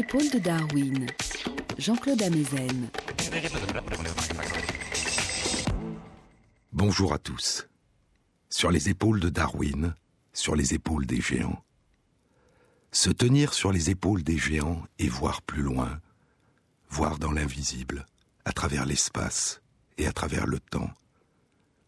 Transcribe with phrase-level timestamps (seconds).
[0.00, 1.06] Épaules de Darwin,
[1.76, 2.88] Jean-Claude Amezen.
[6.72, 7.68] Bonjour à tous.
[8.48, 9.94] Sur les épaules de Darwin,
[10.32, 11.62] sur les épaules des géants.
[12.92, 16.00] Se tenir sur les épaules des géants et voir plus loin,
[16.88, 18.06] voir dans l'invisible,
[18.46, 19.60] à travers l'espace
[19.98, 20.90] et à travers le temps,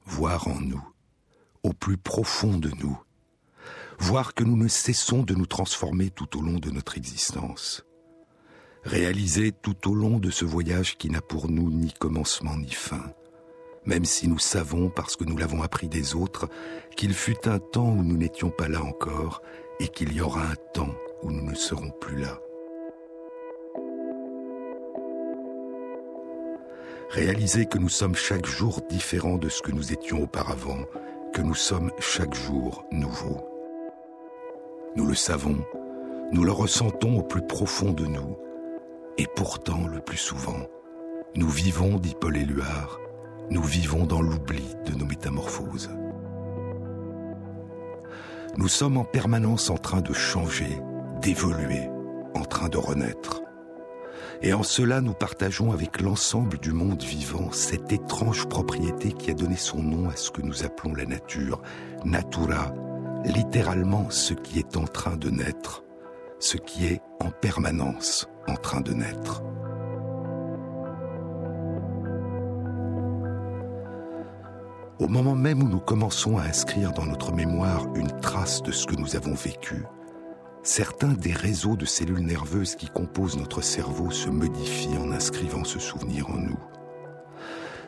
[0.05, 0.87] voir en nous,
[1.63, 3.03] au plus profond de nous,
[3.99, 7.87] voir que nous ne cessons de nous transformer tout au long de notre existence,
[8.85, 13.13] réaliser tout au long de ce voyage qui n'a pour nous ni commencement ni fin,
[13.85, 16.49] même si nous savons, parce que nous l'avons appris des autres,
[16.97, 19.43] qu'il fut un temps où nous n'étions pas là encore
[19.81, 22.39] et qu'il y aura un temps où nous ne serons plus là.
[27.11, 30.87] Réaliser que nous sommes chaque jour différents de ce que nous étions auparavant,
[31.35, 33.47] que nous sommes chaque jour nouveaux.
[34.97, 35.59] Nous le savons,
[36.33, 38.37] nous le ressentons au plus profond de nous,
[39.19, 40.67] et pourtant, le plus souvent,
[41.35, 42.99] nous vivons, dit Paul Éluard,
[43.51, 45.91] nous vivons dans l'oubli de nos métamorphoses.
[48.57, 50.79] Nous sommes en permanence en train de changer,
[51.21, 51.89] d'évoluer,
[52.35, 53.43] en train de renaître.
[54.41, 59.35] Et en cela, nous partageons avec l'ensemble du monde vivant cette étrange propriété qui a
[59.35, 61.63] donné son nom à ce que nous appelons la nature,
[62.05, 62.73] natura,
[63.25, 65.85] littéralement ce qui est en train de naître,
[66.41, 69.43] ce qui est en permanence en train de naître.
[74.99, 78.87] Au moment même où nous commençons à inscrire dans notre mémoire une trace de ce
[78.87, 79.85] que nous avons vécu,
[80.63, 85.81] certains des réseaux de cellules nerveuses qui composent notre cerveau se modifient en inscrivant ce
[85.81, 86.59] souvenir en nous.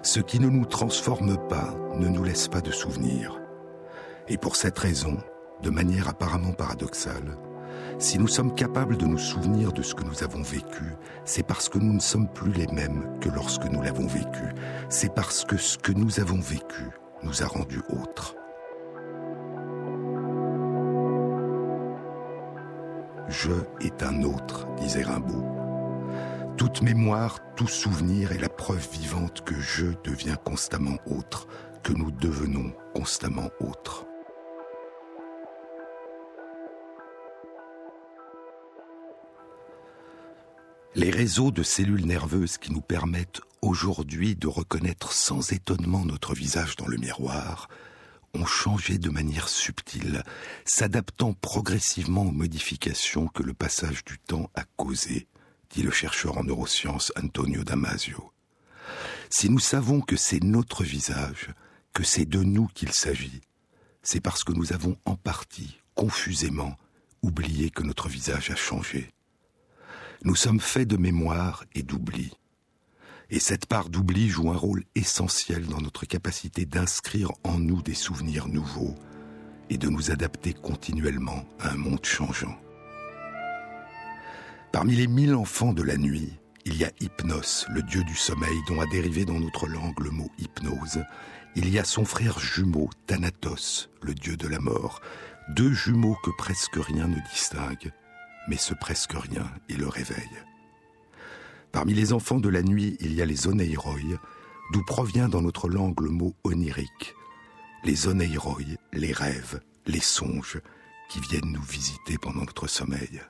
[0.02, 3.40] Ce qui ne nous transforme pas ne nous laisse pas de souvenirs.
[4.28, 5.16] Et pour cette raison,
[5.62, 7.38] de manière apparemment paradoxale,
[7.98, 10.94] si nous sommes capables de nous souvenir de ce que nous avons vécu,
[11.24, 14.52] c'est parce que nous ne sommes plus les mêmes que lorsque nous l'avons vécu.
[14.88, 16.90] C'est parce que ce que nous avons vécu
[17.22, 18.34] nous a rendus autres.
[23.28, 25.44] Je est un autre, disait Rimbaud.
[26.56, 31.48] Toute mémoire, tout souvenir est la preuve vivante que je deviens constamment autre,
[31.82, 34.06] que nous devenons constamment autres.
[40.96, 46.76] Les réseaux de cellules nerveuses qui nous permettent aujourd'hui de reconnaître sans étonnement notre visage
[46.76, 47.68] dans le miroir
[48.32, 50.22] ont changé de manière subtile,
[50.64, 55.26] s'adaptant progressivement aux modifications que le passage du temps a causées,
[55.70, 58.32] dit le chercheur en neurosciences Antonio Damasio.
[59.30, 61.50] Si nous savons que c'est notre visage,
[61.92, 63.40] que c'est de nous qu'il s'agit,
[64.02, 66.76] c'est parce que nous avons en partie, confusément,
[67.22, 69.13] oublié que notre visage a changé.
[70.24, 72.32] Nous sommes faits de mémoire et d'oubli.
[73.28, 77.92] Et cette part d'oubli joue un rôle essentiel dans notre capacité d'inscrire en nous des
[77.92, 78.94] souvenirs nouveaux
[79.68, 82.56] et de nous adapter continuellement à un monde changeant.
[84.72, 86.32] Parmi les mille enfants de la nuit,
[86.64, 90.10] il y a Hypnos, le dieu du sommeil dont a dérivé dans notre langue le
[90.10, 91.04] mot hypnose.
[91.54, 95.02] Il y a son frère jumeau, Thanatos, le dieu de la mort,
[95.50, 97.92] deux jumeaux que presque rien ne distingue,
[98.48, 100.30] mais ce presque rien est le réveil.
[101.72, 103.98] Parmi les enfants de la nuit, il y a les oneiroi,
[104.72, 107.14] d'où provient dans notre langue le mot onirique.
[107.84, 108.58] Les oneiroi,
[108.92, 110.60] les rêves, les songes,
[111.08, 113.20] qui viennent nous visiter pendant notre sommeil.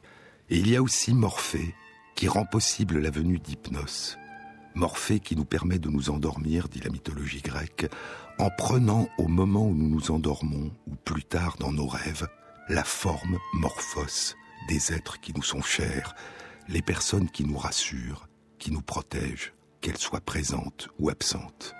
[0.51, 1.75] Et il y a aussi Morphée,
[2.15, 4.19] qui rend possible la venue d'Hypnos.
[4.75, 7.91] Morphée qui nous permet de nous endormir, dit la mythologie grecque,
[8.39, 12.29] en prenant au moment où nous nous endormons, ou plus tard dans nos rêves,
[12.69, 14.35] la forme morphos
[14.69, 16.15] des êtres qui nous sont chers,
[16.69, 18.29] les personnes qui nous rassurent,
[18.59, 21.75] qui nous protègent, qu'elles soient présentes ou absentes.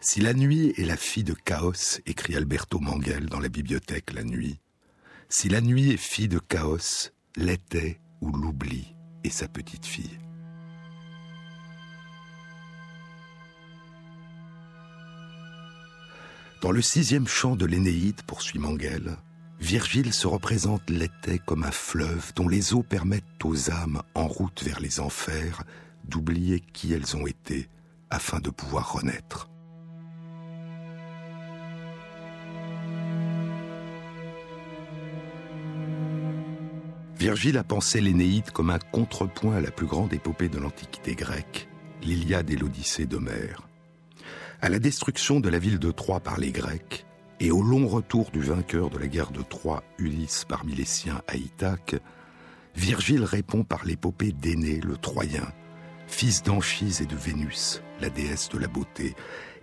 [0.00, 4.22] Si la nuit est la fille de chaos, écrit Alberto Manguel dans la bibliothèque La
[4.22, 4.60] Nuit,
[5.28, 8.94] si la nuit est fille de chaos, l'était ou l'oubli
[9.24, 10.18] est sa petite fille.
[16.62, 19.16] Dans le sixième chant de l'Énéide, poursuit Manguel,
[19.60, 24.62] Virgile se représente l'été comme un fleuve dont les eaux permettent aux âmes en route
[24.62, 25.64] vers les enfers
[26.04, 27.68] d'oublier qui elles ont été
[28.10, 29.50] afin de pouvoir renaître.
[37.18, 41.68] Virgile a pensé l'Énéide comme un contrepoint à la plus grande épopée de l'Antiquité grecque,
[42.02, 43.65] l'Iliade et l'Odyssée d'Homère.
[44.62, 47.06] À la destruction de la ville de Troie par les Grecs,
[47.40, 51.20] et au long retour du vainqueur de la guerre de Troie, Ulysse, parmi les siens
[51.28, 51.96] à Ithaque,
[52.74, 55.46] Virgile répond par l'épopée d'Énée, le Troyen,
[56.06, 59.14] fils d'Anchise et de Vénus, la déesse de la beauté,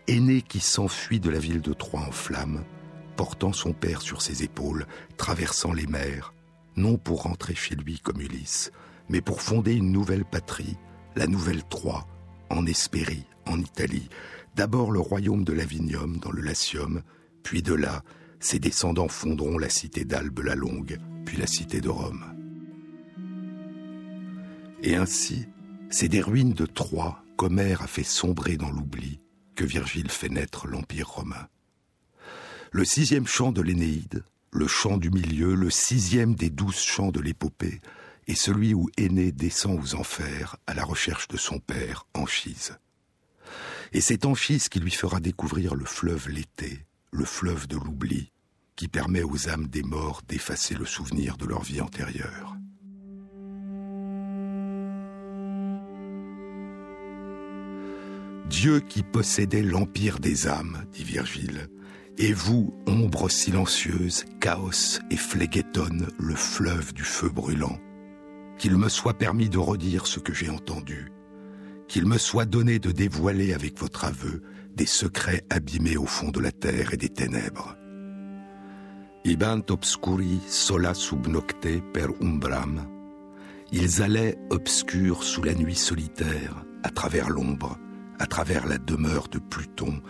[0.07, 2.63] Aîné qui s'enfuit de la ville de Troie en flammes,
[3.16, 4.86] portant son père sur ses épaules,
[5.18, 6.34] traversant les mers,
[6.75, 8.72] non pour rentrer chez lui comme Ulysse,
[9.10, 10.78] mais pour fonder une nouvelle patrie,
[11.16, 12.06] la nouvelle Troie,
[12.50, 14.10] en Hespérie, en Italie,
[14.56, 17.02] d'abord le royaume de Lavinium dans le Latium,
[17.44, 18.04] puis de là,
[18.40, 22.26] ses descendants fonderont la cité d'Albe la Longue, puis la cité de Rome.
[24.82, 25.48] Et ainsi,
[25.90, 29.20] c'est des ruines de Troie qu'Homère a fait sombrer dans l'oubli
[29.56, 31.48] que Virgile fait naître l'Empire romain.
[32.72, 37.20] Le sixième chant de l'Énéide, le chant du milieu, le sixième des douze chants de
[37.20, 37.82] l'épopée,
[38.28, 42.78] est celui où Aîné descend aux enfers à la recherche de son père, Anchise.
[43.94, 48.31] Et c'est Anchise qui lui fera découvrir le fleuve l'été, le fleuve de l'oubli,
[48.75, 52.57] qui permet aux âmes des morts d'effacer le souvenir de leur vie antérieure.
[58.50, 61.69] Dieu qui possédait l'empire des âmes, dit Virgile,
[62.18, 67.80] et vous, ombre silencieuse, chaos et phlegéton, le fleuve du feu brûlant,
[68.57, 71.12] qu'il me soit permis de redire ce que j'ai entendu,
[71.94, 74.42] qu'il me soit donné de dévoiler avec votre aveu
[74.75, 77.78] des secrets abîmés au fond de la terre et des ténèbres.
[79.25, 82.88] Ibant obscuri sola sub nocte per umbram.
[83.72, 87.78] Ils allaient obscurs sous la nuit solitaire, à travers l'ombre,
[88.18, 90.01] à travers la demeure de Pluton,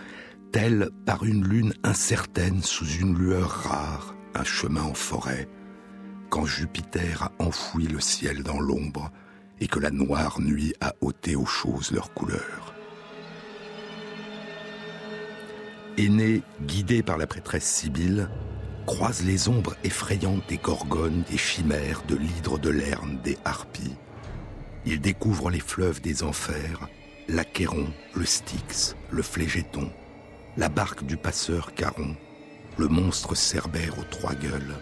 [0.53, 5.50] tel par une lune incertaine sous une lueur rare, un chemin en forêt,
[6.29, 9.12] quand Jupiter a enfoui le ciel dans l'ombre
[9.63, 12.74] et que la noire nuit a ôté aux choses leur couleur.
[15.98, 18.27] Aîné, guidé par la prêtresse Sibylle,
[18.86, 23.95] croise les ombres effrayantes des gorgones, des chimères, de l'hydre de Lerne, des harpies.
[24.86, 26.89] Il découvre les fleuves des enfers,
[27.30, 29.89] l'Achéron, le Styx, le Flégéton,
[30.57, 32.18] la barque du passeur Caron,
[32.77, 34.75] le monstre Cerbère aux trois gueules,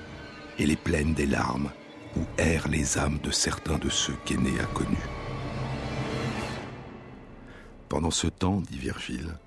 [0.58, 1.70] et les plaines des larmes
[2.16, 4.98] où errent les âmes de certains de ceux qu'Aîné a connus.
[7.90, 9.38] Pendant ce temps, dit Virgile,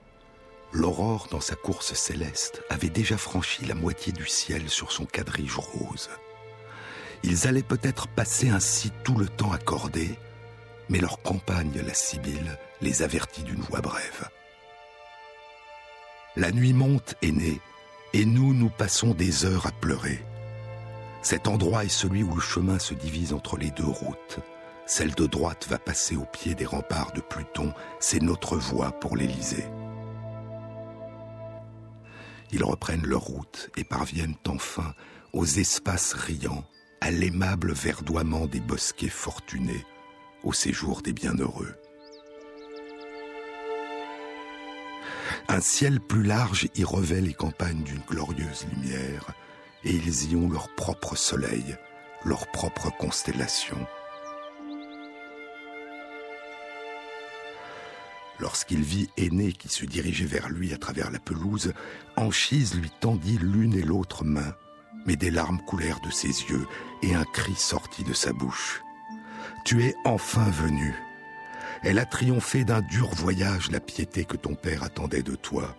[0.72, 5.56] l'aurore dans sa course céleste avait déjà franchi la moitié du ciel sur son quadrige
[5.56, 6.10] rose.
[7.22, 10.18] Ils allaient peut-être passer ainsi tout le temps accordé,
[10.90, 14.28] mais leur compagne, la Sibylle, les avertit d'une voix brève.
[16.36, 17.60] La nuit monte naît,
[18.12, 20.22] et nous, nous passons des heures à pleurer.
[21.24, 24.40] Cet endroit est celui où le chemin se divise entre les deux routes.
[24.84, 29.16] Celle de droite va passer au pied des remparts de Pluton, c'est notre voie pour
[29.16, 29.64] l'Élysée.
[32.52, 34.92] Ils reprennent leur route et parviennent enfin
[35.32, 36.64] aux espaces riants,
[37.00, 39.86] à l'aimable verdoiement des bosquets fortunés,
[40.42, 41.74] au séjour des bienheureux.
[45.48, 49.32] Un ciel plus large y revêt les campagnes d'une glorieuse lumière,
[49.84, 51.76] et ils y ont leur propre soleil,
[52.24, 53.86] leur propre constellation.
[58.40, 61.72] Lorsqu'il vit Aîné qui se dirigeait vers lui à travers la pelouse,
[62.16, 64.54] Anchise lui tendit l'une et l'autre main,
[65.06, 66.66] mais des larmes coulèrent de ses yeux
[67.02, 68.82] et un cri sortit de sa bouche.
[69.64, 70.94] Tu es enfin venu.
[71.82, 75.76] Elle a triomphé d'un dur voyage la piété que ton père attendait de toi.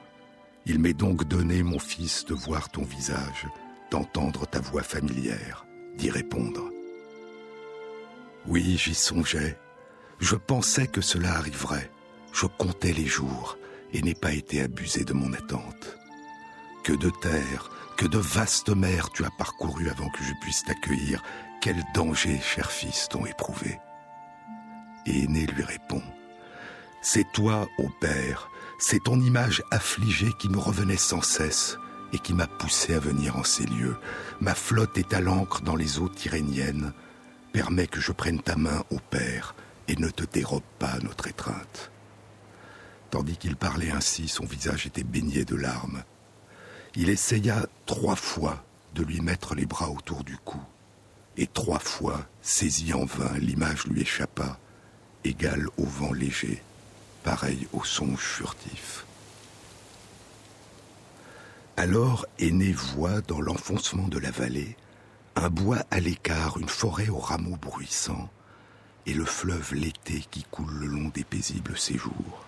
[0.65, 3.47] Il m'est donc donné, mon fils, de voir ton visage,
[3.91, 5.65] d'entendre ta voix familière,
[5.95, 6.69] d'y répondre.
[8.47, 9.57] Oui, j'y songeais.
[10.19, 11.89] Je pensais que cela arriverait.
[12.31, 13.57] Je comptais les jours
[13.93, 15.97] et n'ai pas été abusé de mon attente.
[16.83, 21.23] Que de terre, que de vastes mers tu as parcouru avant que je puisse t'accueillir,
[21.61, 23.79] quel danger, cher fils, t'ont éprouvé
[25.05, 26.03] Et Aîné lui répond
[27.01, 31.77] C'est toi, ô Père, c'est ton image affligée qui me revenait sans cesse
[32.15, 33.97] et qui m'a poussé à venir en ces lieux.
[34.39, 36.93] Ma flotte est à l'ancre dans les eaux tyréniennes.
[37.51, 39.53] Permets que je prenne ta main, ô Père,
[39.89, 41.91] et ne te dérobe pas notre étreinte.
[43.11, 46.03] Tandis qu'il parlait ainsi, son visage était baigné de larmes.
[46.95, 50.59] Il essaya trois fois de lui mettre les bras autour du cou
[51.37, 54.57] et trois fois, saisi en vain, l'image lui échappa,
[55.25, 56.63] égale au vent léger,
[57.23, 59.05] pareil au songe furtif.
[61.77, 64.77] Alors Aîné voit dans l'enfoncement de la vallée
[65.35, 68.29] un bois à l'écart, une forêt aux rameaux bruissants,
[69.05, 72.45] et le fleuve l'été qui coule le long des paisibles séjours.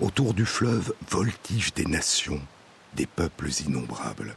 [0.00, 2.40] Autour du fleuve voltigent des nations,
[2.94, 4.36] des peuples innombrables.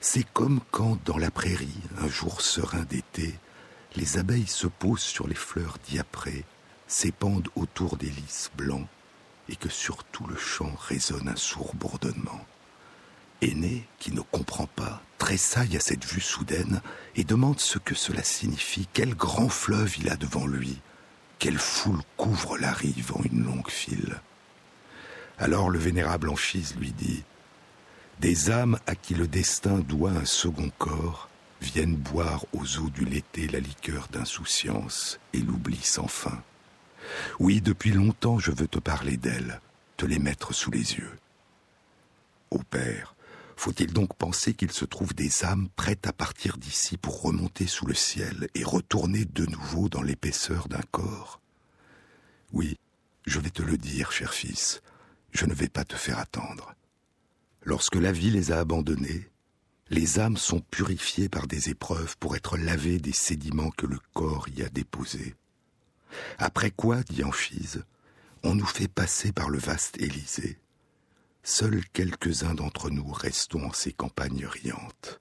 [0.00, 3.34] C'est comme quand, dans la prairie, un jour serein d'été,
[3.96, 6.44] les abeilles se posent sur les fleurs diaprées,
[6.86, 8.86] s'épandent autour des lys blancs,
[9.48, 12.44] et que sur tout le champ résonne un sourd bourdonnement.
[13.40, 16.80] Aîné, qui ne comprend pas, tressaille à cette vue soudaine
[17.16, 20.78] et demande ce que cela signifie, quel grand fleuve il a devant lui,
[21.38, 24.20] quelle foule couvre la rive en une longue file.
[25.38, 27.24] Alors le vénérable Anchise lui dit
[28.20, 31.28] Des âmes à qui le destin doit un second corps
[31.60, 36.42] viennent boire aux eaux du l'été la liqueur d'insouciance et l'oubli sans fin.
[37.38, 39.60] Oui, depuis longtemps je veux te parler d'elles,
[39.96, 41.18] te les mettre sous les yeux.
[42.50, 43.14] Ô Père,
[43.56, 47.86] faut-il donc penser qu'il se trouve des âmes prêtes à partir d'ici pour remonter sous
[47.86, 51.40] le ciel et retourner de nouveau dans l'épaisseur d'un corps?
[52.52, 52.78] Oui,
[53.26, 54.82] je vais te le dire, cher fils,
[55.30, 56.74] je ne vais pas te faire attendre.
[57.62, 59.30] Lorsque la vie les a abandonnés,
[59.90, 64.48] les âmes sont purifiées par des épreuves pour être lavées des sédiments que le corps
[64.48, 65.34] y a déposés.
[66.38, 67.84] Après quoi, dit Anchise,
[68.42, 70.58] on nous fait passer par le vaste Élysée.
[71.42, 75.20] Seuls quelques-uns d'entre nous restons en ces campagnes riantes.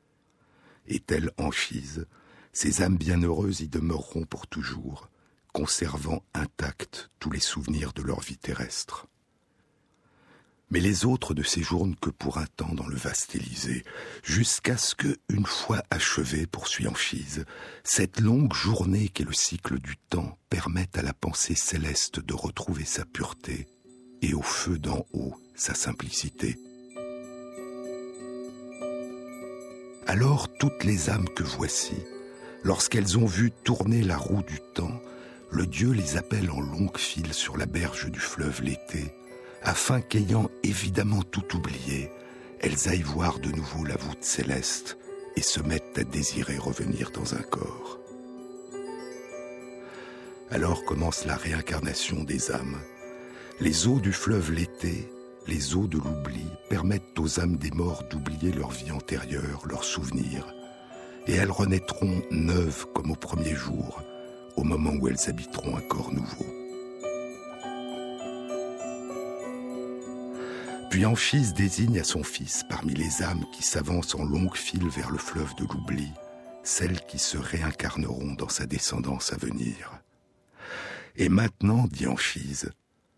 [0.88, 2.05] Et telle Anchise,
[2.53, 5.10] ces âmes bienheureuses y demeureront pour toujours,
[5.53, 9.07] conservant intacts tous les souvenirs de leur vie terrestre.
[10.71, 13.83] Mais les autres ne séjournent que pour un temps dans le vaste Élysée,
[14.23, 17.45] jusqu'à ce que, une fois achevée, poursuit Anchise,
[17.83, 22.85] cette longue journée qu'est le cycle du temps permette à la pensée céleste de retrouver
[22.85, 23.67] sa pureté
[24.21, 26.57] et au feu d'en haut sa simplicité.
[30.07, 31.95] Alors toutes les âmes que voici,
[32.63, 35.01] lorsqu'elles ont vu tourner la roue du temps,
[35.51, 39.13] le Dieu les appelle en longue file sur la berge du fleuve l'été,
[39.63, 42.12] afin qu'ayant évidemment tout oublié,
[42.60, 44.98] elles aillent voir de nouveau la voûte céleste
[45.36, 48.00] et se mettent à désirer revenir dans un corps.
[50.50, 52.77] Alors commence la réincarnation des âmes.
[53.60, 55.10] Les eaux du fleuve l'été,
[55.48, 60.53] les eaux de l'oubli, permettent aux âmes des morts d'oublier leur vie antérieure, leurs souvenirs,
[61.27, 64.01] et elles renaîtront neuves comme au premier jour,
[64.58, 66.61] au moment où elles habiteront un corps nouveau.
[70.91, 75.10] Puis Anchise désigne à son fils, parmi les âmes qui s'avancent en longue file vers
[75.10, 76.12] le fleuve de l'oubli,
[76.63, 80.01] celles qui se réincarneront dans sa descendance à venir.
[81.15, 82.71] Et maintenant, dit Anchise,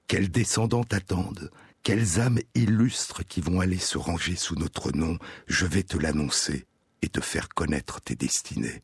[0.06, 1.50] quelles descendantes attendent,
[1.82, 6.68] quelles âmes illustres qui vont aller se ranger sous notre nom, je vais te l'annoncer
[7.02, 8.84] et te faire connaître tes destinées.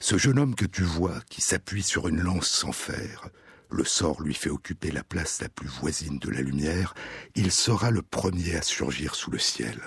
[0.00, 3.30] Ce jeune homme que tu vois, qui s'appuie sur une lance sans fer,
[3.72, 6.94] le sort lui fait occuper la place la plus voisine de la lumière,
[7.34, 9.80] il sera le premier à surgir sous le ciel.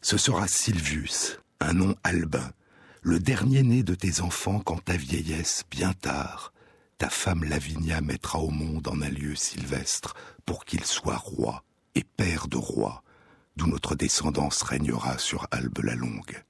[0.00, 2.50] Ce sera Silvius, un nom albin,
[3.02, 6.52] le dernier né de tes enfants quand ta vieillesse, bien tard,
[6.98, 10.14] ta femme Lavinia mettra au monde en un lieu sylvestre
[10.46, 11.64] pour qu'il soit roi
[11.94, 13.02] et père de rois,
[13.56, 16.44] d'où notre descendance régnera sur Albe la Longue.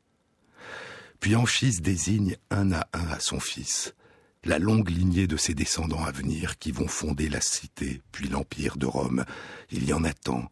[1.20, 3.94] Puis Anchise désigne un à un à son fils,
[4.44, 8.76] la longue lignée de ses descendants à venir qui vont fonder la cité, puis l'empire
[8.76, 9.24] de Rome.
[9.70, 10.50] Il y en a tant.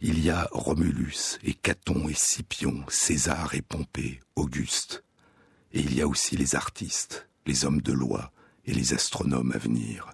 [0.00, 5.04] Il y a Romulus et Caton et Scipion, César et Pompée, Auguste.
[5.72, 8.32] Et il y a aussi les artistes, les hommes de loi
[8.64, 10.10] et les astronomes à venir.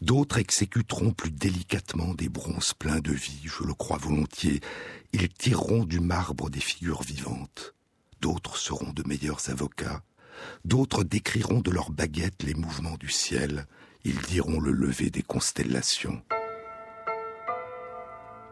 [0.00, 4.60] D'autres exécuteront plus délicatement des bronzes pleins de vie, je le crois volontiers.
[5.12, 7.74] Ils tireront du marbre des figures vivantes.
[8.20, 10.02] D'autres seront de meilleurs avocats
[10.64, 13.66] D'autres décriront de leurs baguettes les mouvements du ciel.
[14.04, 16.22] Ils diront le lever des constellations.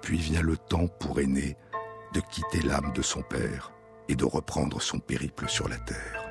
[0.02, 1.56] Puis vient le temps pour Aîné
[2.14, 3.72] de quitter l'âme de son père
[4.08, 6.22] et de reprendre son périple sur la terre.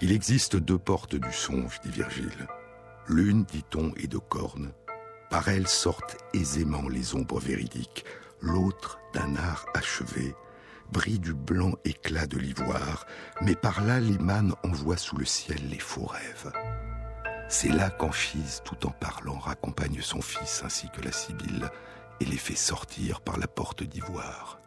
[0.00, 2.46] Il existe deux portes du songe, dit Virgile.
[3.08, 4.72] L'une, dit-on, est de cornes.
[5.30, 8.04] Par elle sortent aisément les ombres véridiques.
[8.40, 10.34] L'autre, d'un art achevé,
[10.92, 13.06] brille du blanc éclat de l'ivoire,
[13.40, 16.52] mais par là l'imane envoie sous le ciel les faux rêves.
[17.48, 21.70] C'est là qu'Anchise, tout en parlant, raccompagne son fils ainsi que la Sibylle
[22.20, 24.60] et les fait sortir par la porte d'ivoire.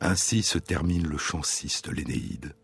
[0.00, 2.54] Ainsi se termine le chant 6 de l'Énéide,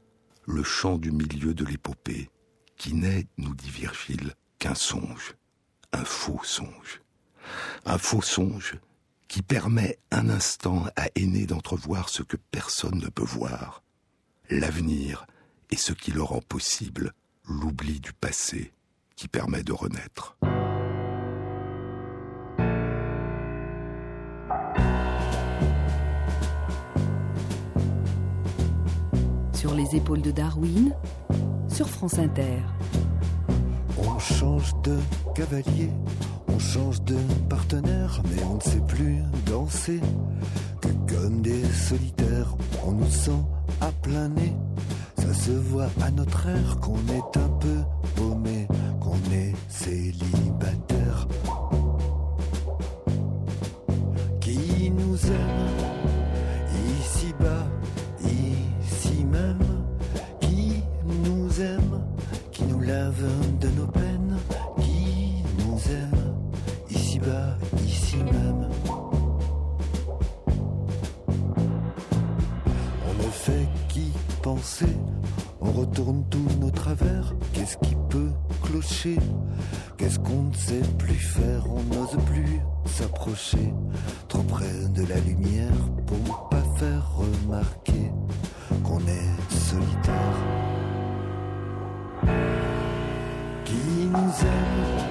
[0.47, 2.31] le chant du milieu de l'épopée,
[2.76, 5.35] qui n'est, nous dit Virgile, qu'un songe,
[5.93, 7.00] un faux songe.
[7.85, 8.78] Un faux songe
[9.28, 13.82] qui permet un instant à Aîné d'entrevoir ce que personne ne peut voir,
[14.50, 15.26] l'avenir
[15.70, 17.12] et ce qui le rend possible,
[17.47, 18.73] l'oubli du passé
[19.14, 20.37] qui permet de renaître.
[29.52, 30.94] Sur les épaules de Darwin,
[31.68, 32.62] sur France Inter.
[33.99, 34.99] On change de
[35.35, 35.90] cavalier,
[36.58, 37.16] on change de
[37.48, 40.00] partenaire, mais on ne sait plus danser
[40.80, 42.52] que comme des solitaires,
[42.84, 43.42] on nous sent
[43.80, 44.56] à plein nez.
[45.18, 47.78] Ça se voit à notre air qu'on est un peu
[48.16, 48.66] paumé,
[49.00, 51.28] qu'on est célibataire.
[54.40, 55.78] Qui nous aime
[57.00, 57.66] ici-bas,
[75.78, 77.35] retourne tous nos travers.
[77.52, 78.32] Qu'est-ce qui peut
[78.62, 79.16] clocher?
[79.97, 81.62] Qu'est-ce qu'on ne sait plus faire?
[81.70, 83.73] On n'ose plus s'approcher
[84.28, 88.11] trop près de la lumière pour pas faire remarquer
[88.82, 90.38] qu'on est solitaire.
[93.64, 95.07] Qui nous aime?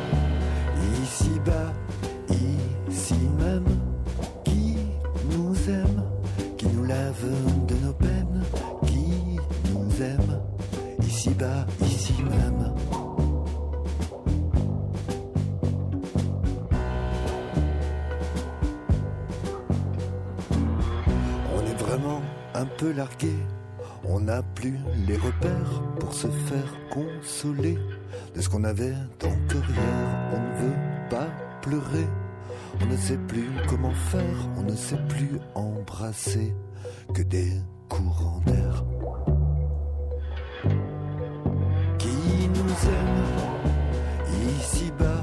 [24.03, 27.77] On n'a plus les repères pour se faire consoler
[28.35, 28.93] de ce qu'on avait
[29.23, 30.29] encore hier.
[30.33, 30.77] On ne veut
[31.09, 31.27] pas
[31.61, 32.07] pleurer.
[32.81, 34.49] On ne sait plus comment faire.
[34.57, 36.53] On ne sait plus embrasser
[37.13, 37.51] que des
[37.89, 38.83] courants d'air.
[41.97, 43.23] Qui nous aime
[44.59, 45.16] ici-bas,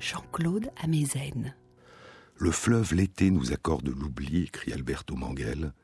[0.00, 1.54] Jean-Claude Amezen.
[2.36, 5.74] Le fleuve l'été nous accorde l'oubli, écrit Alberto Manguel,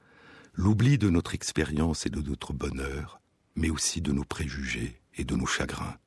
[0.54, 3.20] l'oubli de notre expérience et de notre bonheur,
[3.56, 5.98] mais aussi de nos préjugés et de nos chagrins.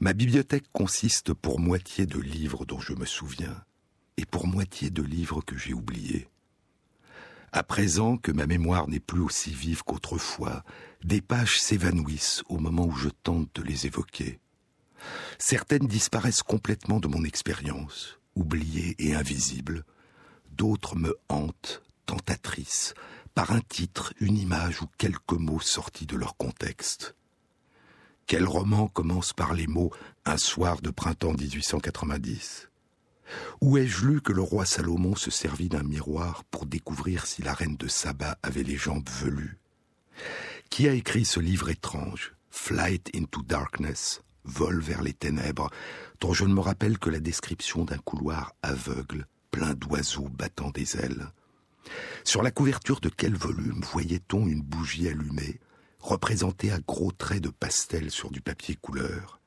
[0.00, 3.64] Ma bibliothèque consiste pour moitié de livres dont je me souviens,
[4.18, 6.28] et pour moitié de livres que j'ai oubliés.
[7.52, 10.62] À présent que ma mémoire n'est plus aussi vive qu'autrefois,
[11.04, 14.40] des pages s'évanouissent au moment où je tente de les évoquer.
[15.38, 19.84] Certaines disparaissent complètement de mon expérience, oubliées et invisibles.
[20.50, 22.94] D'autres me hantent, tentatrices,
[23.34, 27.14] par un titre, une image ou quelques mots sortis de leur contexte.
[28.26, 29.90] Quel roman commence par les mots
[30.24, 32.68] Un soir de printemps 1890
[33.60, 37.52] Où ai-je lu que le roi Salomon se servit d'un miroir pour découvrir si la
[37.52, 39.58] reine de Saba avait les jambes velues?
[40.70, 45.70] Qui a écrit ce livre étrange, Flight into Darkness, Vol vers les ténèbres,
[46.20, 50.96] dont je ne me rappelle que la description d'un couloir aveugle, plein d'oiseaux battant des
[50.96, 51.28] ailes.
[52.24, 55.60] Sur la couverture de quel volume voyait-on une bougie allumée,
[56.00, 59.40] représentée à gros traits de pastel sur du papier couleur?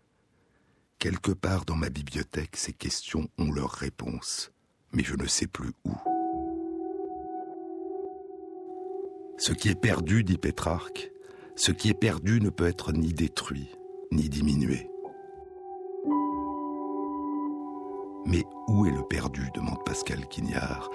[1.00, 4.52] Quelque part dans ma bibliothèque, ces questions ont leur réponse,
[4.94, 5.94] mais je ne sais plus où.
[9.38, 11.12] Ce qui est perdu, dit Pétrarque,
[11.58, 13.70] ce qui est perdu ne peut être ni détruit,
[14.12, 14.90] ni diminué.
[18.26, 20.90] Mais où est le perdu demande Pascal Quignard.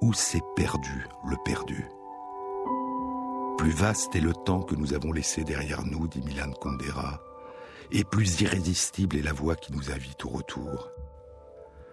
[0.00, 1.88] Où s'est perdu le perdu?
[3.56, 7.20] Plus vaste est le temps que nous avons laissé derrière nous, dit Milan Kundera,
[7.90, 10.90] et plus irrésistible est la voix qui nous invite au retour.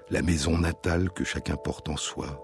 [0.10, 2.44] La maison natale que chacun porte en soi,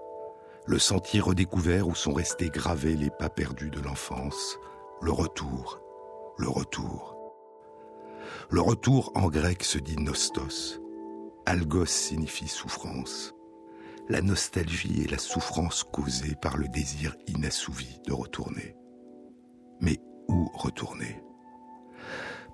[0.66, 4.58] le sentier redécouvert où sont restés gravés les pas perdus de l'enfance,
[5.02, 5.80] le retour,
[6.38, 7.19] le retour.
[8.50, 10.80] Le retour en grec se dit nostos,
[11.46, 13.34] Algos signifie souffrance.
[14.08, 18.76] La nostalgie est la souffrance causée par le désir inassouvi de retourner.
[19.80, 21.22] Mais où retourner?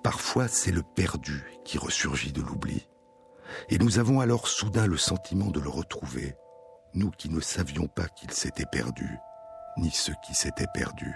[0.03, 2.87] Parfois, c'est le perdu qui ressurgit de l'oubli.
[3.69, 6.35] Et nous avons alors soudain le sentiment de le retrouver,
[6.93, 9.17] nous qui ne savions pas qu'il s'était perdu,
[9.77, 11.15] ni ceux qui s'étaient perdus.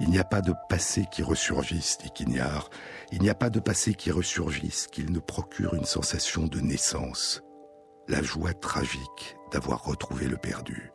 [0.00, 2.68] Il n'y a pas de passé qui ressurgisse, dit Quignard.
[3.12, 7.42] Il n'y a pas de passé qui ressurgisse qu'il ne procure une sensation de naissance,
[8.08, 10.90] la joie tragique d'avoir retrouvé le perdu.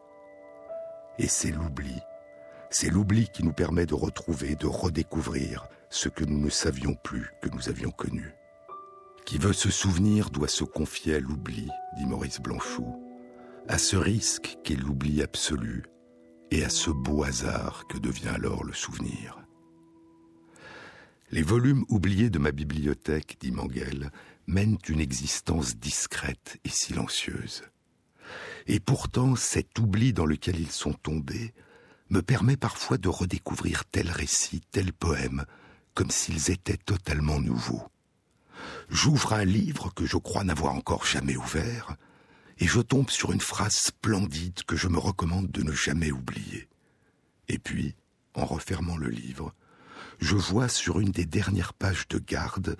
[1.17, 2.01] Et c'est l'oubli,
[2.69, 7.31] c'est l'oubli qui nous permet de retrouver, de redécouvrir ce que nous ne savions plus
[7.41, 8.35] que nous avions connu.
[9.25, 12.95] Qui veut se souvenir doit se confier à l'oubli, dit Maurice Blanchot,
[13.67, 15.83] à ce risque qu'est l'oubli absolu,
[16.51, 19.37] et à ce beau hasard que devient alors le souvenir.
[21.31, 24.11] Les volumes oubliés de ma bibliothèque, dit Manguel,
[24.47, 27.63] mènent une existence discrète et silencieuse.
[28.65, 31.53] Et pourtant, cet oubli dans lequel ils sont tombés
[32.09, 35.45] me permet parfois de redécouvrir tel récit, tel poème,
[35.93, 37.87] comme s'ils étaient totalement nouveaux.
[38.89, 41.95] J'ouvre un livre que je crois n'avoir encore jamais ouvert,
[42.59, 46.67] et je tombe sur une phrase splendide que je me recommande de ne jamais oublier.
[47.47, 47.95] Et puis,
[48.33, 49.53] en refermant le livre,
[50.19, 52.77] je vois sur une des dernières pages de garde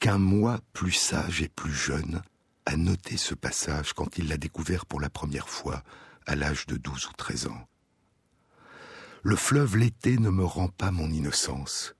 [0.00, 2.22] qu'un moi plus sage et plus jeune
[2.66, 5.82] a noté ce passage quand il l'a découvert pour la première fois
[6.26, 7.68] à l'âge de douze ou treize ans.
[9.22, 11.94] Le fleuve l'été ne me rend pas mon innocence,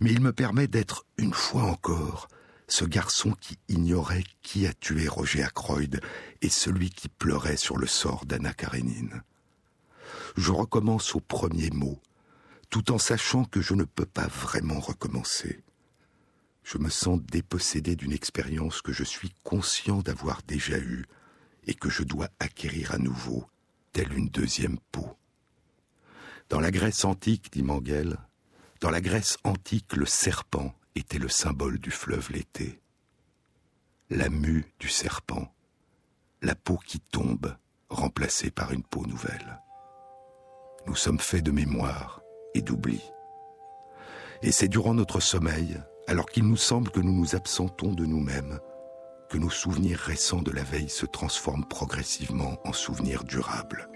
[0.00, 2.28] mais il me permet d'être une fois encore
[2.68, 6.00] ce garçon qui ignorait qui a tué Roger Ackroyd
[6.40, 9.22] et celui qui pleurait sur le sort d'Anna Karenine.
[10.36, 12.00] Je recommence au premier mot,
[12.70, 15.62] tout en sachant que je ne peux pas vraiment recommencer.
[16.64, 21.04] Je me sens dépossédé d'une expérience que je suis conscient d'avoir déjà eue
[21.66, 23.44] et que je dois acquérir à nouveau,
[23.92, 25.08] telle une deuxième peau.
[26.48, 28.16] Dans la Grèce antique, dit Manguel,
[28.80, 32.80] dans la Grèce antique, le serpent était le symbole du fleuve l'été.
[34.10, 35.52] La mue du serpent,
[36.42, 37.56] la peau qui tombe,
[37.88, 39.60] remplacée par une peau nouvelle.
[40.86, 42.20] Nous sommes faits de mémoire
[42.54, 43.00] et d'oubli.
[44.42, 48.58] Et c'est durant notre sommeil, alors qu'il nous semble que nous nous absentons de nous-mêmes,
[49.30, 53.88] que nos souvenirs récents de la veille se transforment progressivement en souvenirs durables.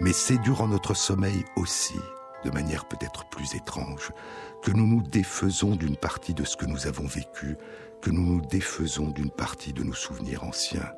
[0.00, 1.98] Mais c'est durant notre sommeil aussi
[2.44, 4.12] de manière peut-être plus étrange,
[4.62, 7.56] que nous nous défaisons d'une partie de ce que nous avons vécu,
[8.00, 10.92] que nous nous défaisons d'une partie de nos souvenirs anciens.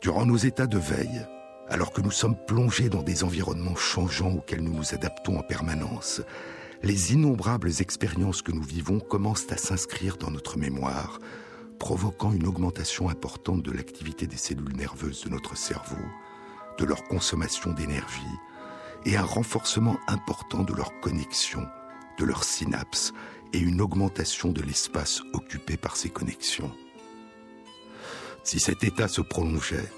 [0.00, 1.26] Durant nos états de veille,
[1.68, 6.22] alors que nous sommes plongés dans des environnements changeants auxquels nous nous adaptons en permanence,
[6.82, 11.18] les innombrables expériences que nous vivons commencent à s'inscrire dans notre mémoire,
[11.78, 15.96] provoquant une augmentation importante de l'activité des cellules nerveuses de notre cerveau,
[16.78, 18.22] de leur consommation d'énergie,
[19.06, 21.66] et un renforcement important de leur connexion,
[22.18, 23.12] de leurs synapses
[23.52, 26.72] et une augmentation de l'espace occupé par ces connexions.
[28.42, 29.90] Si cet état se prolongeait,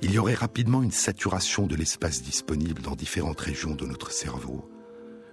[0.00, 4.68] il y aurait rapidement une saturation de l'espace disponible dans différentes régions de notre cerveau,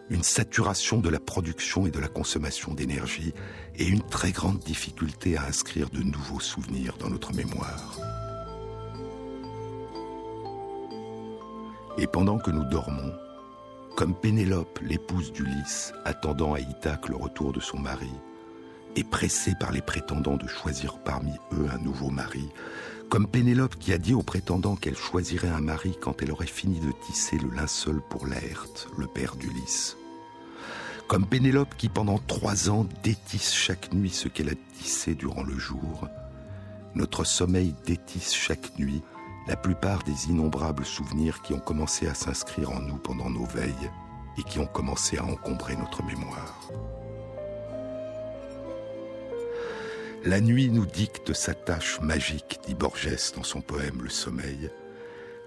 [0.09, 3.33] une saturation de la production et de la consommation d'énergie
[3.75, 8.14] et une très grande difficulté à inscrire de nouveaux souvenirs dans notre mémoire.
[11.97, 13.13] Et pendant que nous dormons,
[13.95, 18.11] comme Pénélope, l'épouse d'Ulysse, attendant à Ithaque le retour de son mari,
[18.97, 22.49] et pressée par les prétendants de choisir parmi eux un nouveau mari,
[23.09, 26.79] comme Pénélope qui a dit aux prétendants qu'elle choisirait un mari quand elle aurait fini
[26.79, 29.95] de tisser le linceul pour Laerte, le père d'Ulysse.
[31.07, 35.57] Comme Pénélope qui pendant trois ans détisse chaque nuit ce qu'elle a tissé durant le
[35.57, 36.09] jour,
[36.95, 39.01] notre sommeil détisse chaque nuit
[39.47, 43.91] la plupart des innombrables souvenirs qui ont commencé à s'inscrire en nous pendant nos veilles
[44.37, 46.69] et qui ont commencé à encombrer notre mémoire.
[50.23, 54.71] La nuit nous dicte sa tâche magique, dit Borges dans son poème Le Sommeil.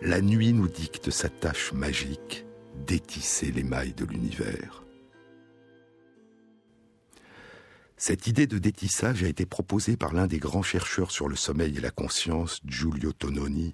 [0.00, 2.46] La nuit nous dicte sa tâche magique,
[2.86, 4.84] d'étisser les mailles de l'univers.
[8.00, 11.76] Cette idée de détissage a été proposée par l'un des grands chercheurs sur le sommeil
[11.76, 13.72] et la conscience, Giulio Tononi,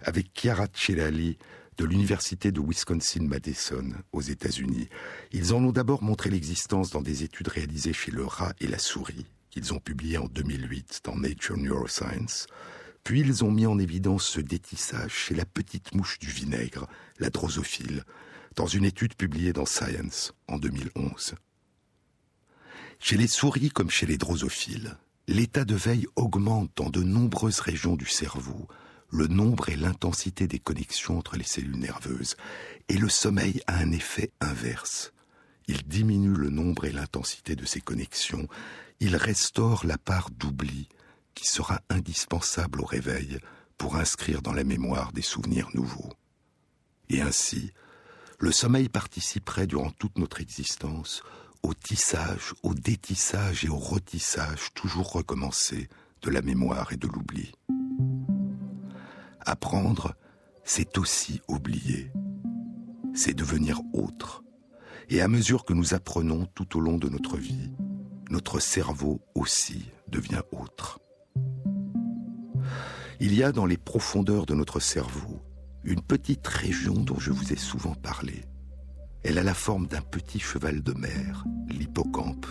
[0.00, 1.36] avec Chiara Celali
[1.76, 4.88] de l'Université de Wisconsin-Madison aux États-Unis.
[5.32, 8.78] Ils en ont d'abord montré l'existence dans des études réalisées chez le rat et la
[8.78, 12.46] souris, qu'ils ont publiées en 2008 dans Nature Neuroscience.
[13.04, 17.28] Puis ils ont mis en évidence ce détissage chez la petite mouche du vinaigre, la
[17.28, 18.04] drosophile,
[18.54, 21.34] dans une étude publiée dans Science en 2011.
[22.98, 24.96] Chez les souris comme chez les drosophiles,
[25.28, 28.68] l'état de veille augmente dans de nombreuses régions du cerveau,
[29.10, 32.36] le nombre et l'intensité des connexions entre les cellules nerveuses,
[32.88, 35.12] et le sommeil a un effet inverse.
[35.68, 38.48] Il diminue le nombre et l'intensité de ces connexions,
[39.00, 40.88] il restaure la part d'oubli
[41.34, 43.38] qui sera indispensable au réveil
[43.76, 46.12] pour inscrire dans la mémoire des souvenirs nouveaux.
[47.10, 47.72] Et ainsi,
[48.38, 51.22] le sommeil participerait durant toute notre existence
[51.62, 55.88] au tissage, au détissage et au retissage toujours recommencé
[56.22, 57.52] de la mémoire et de l'oubli.
[59.40, 60.14] Apprendre,
[60.64, 62.10] c'est aussi oublier.
[63.14, 64.42] C'est devenir autre.
[65.08, 67.70] Et à mesure que nous apprenons tout au long de notre vie,
[68.30, 70.98] notre cerveau aussi devient autre.
[73.20, 75.40] Il y a dans les profondeurs de notre cerveau
[75.84, 78.44] une petite région dont je vous ai souvent parlé.
[79.28, 82.46] Elle a la forme d'un petit cheval de mer, l'hippocampe,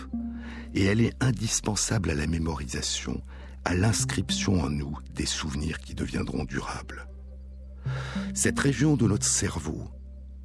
[0.74, 3.22] et elle est indispensable à la mémorisation,
[3.64, 7.08] à l'inscription en nous des souvenirs qui deviendront durables.
[8.34, 9.90] Cette région de notre cerveau,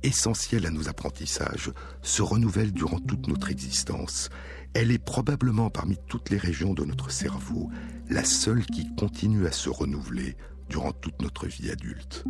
[0.05, 4.29] essentielle à nos apprentissages, se renouvelle durant toute notre existence.
[4.73, 7.73] Elle est probablement parmi toutes les régions de notre cerveau
[8.09, 10.37] la seule qui continue à se renouveler
[10.69, 12.25] durant toute notre vie adulte.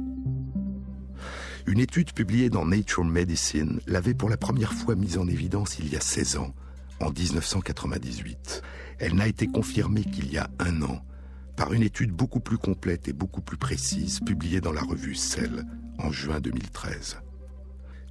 [1.66, 5.92] Une étude publiée dans Nature Medicine l'avait pour la première fois mise en évidence il
[5.92, 6.54] y a 16 ans,
[7.00, 8.62] en 1998.
[8.98, 11.04] Elle n'a été confirmée qu'il y a un an
[11.56, 15.64] par une étude beaucoup plus complète et beaucoup plus précise publiée dans la revue Cell
[15.98, 17.18] en juin 2013.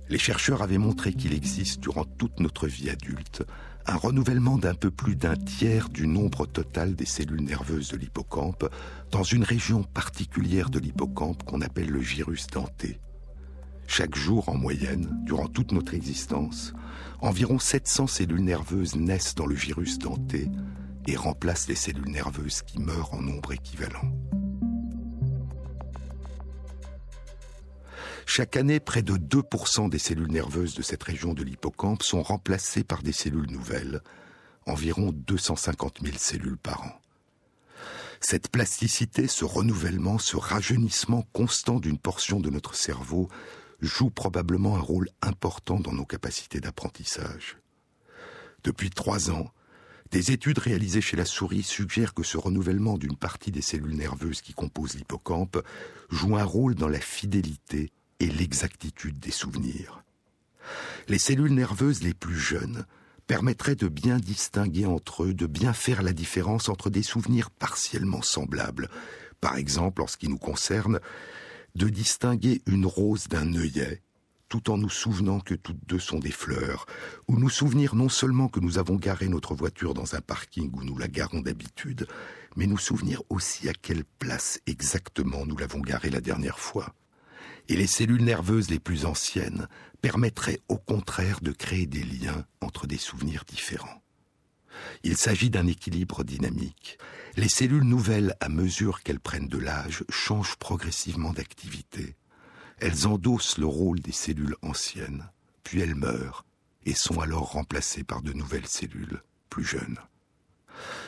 [0.09, 3.43] Les chercheurs avaient montré qu'il existe durant toute notre vie adulte
[3.87, 8.69] un renouvellement d'un peu plus d'un tiers du nombre total des cellules nerveuses de l'hippocampe
[9.11, 12.99] dans une région particulière de l'hippocampe qu'on appelle le gyrus denté.
[13.91, 16.73] Chaque jour, en moyenne, durant toute notre existence,
[17.21, 20.47] environ 700 cellules nerveuses naissent dans le gyrus denté
[21.07, 24.13] et remplacent les cellules nerveuses qui meurent en nombre équivalent.
[28.27, 32.83] Chaque année, près de 2% des cellules nerveuses de cette région de l'hippocampe sont remplacées
[32.83, 34.01] par des cellules nouvelles,
[34.67, 37.01] environ 250 000 cellules par an.
[38.21, 43.29] Cette plasticité, ce renouvellement, ce rajeunissement constant d'une portion de notre cerveau
[43.81, 47.57] joue probablement un rôle important dans nos capacités d'apprentissage.
[48.63, 49.51] Depuis trois ans,
[50.11, 54.41] des études réalisées chez la souris suggèrent que ce renouvellement d'une partie des cellules nerveuses
[54.41, 55.63] qui composent l'hippocampe
[56.09, 60.03] joue un rôle dans la fidélité et l'exactitude des souvenirs.
[61.07, 62.85] Les cellules nerveuses les plus jeunes
[63.27, 68.23] permettraient de bien distinguer entre eux, de bien faire la différence entre des souvenirs partiellement
[68.23, 68.89] semblables,
[69.39, 70.99] par exemple en ce qui nous concerne,
[71.75, 74.01] de distinguer une rose d'un œillet,
[74.47, 76.85] tout en nous souvenant que toutes deux sont des fleurs,
[77.27, 80.83] ou nous souvenir non seulement que nous avons garé notre voiture dans un parking où
[80.83, 82.07] nous la garons d'habitude,
[82.55, 86.93] mais nous souvenir aussi à quelle place exactement nous l'avons garée la dernière fois
[87.69, 89.67] et les cellules nerveuses les plus anciennes
[90.01, 94.01] permettraient au contraire de créer des liens entre des souvenirs différents.
[95.03, 96.97] Il s'agit d'un équilibre dynamique.
[97.35, 102.15] Les cellules nouvelles, à mesure qu'elles prennent de l'âge, changent progressivement d'activité.
[102.79, 105.29] Elles endossent le rôle des cellules anciennes,
[105.63, 106.45] puis elles meurent
[106.85, 109.99] et sont alors remplacées par de nouvelles cellules plus jeunes.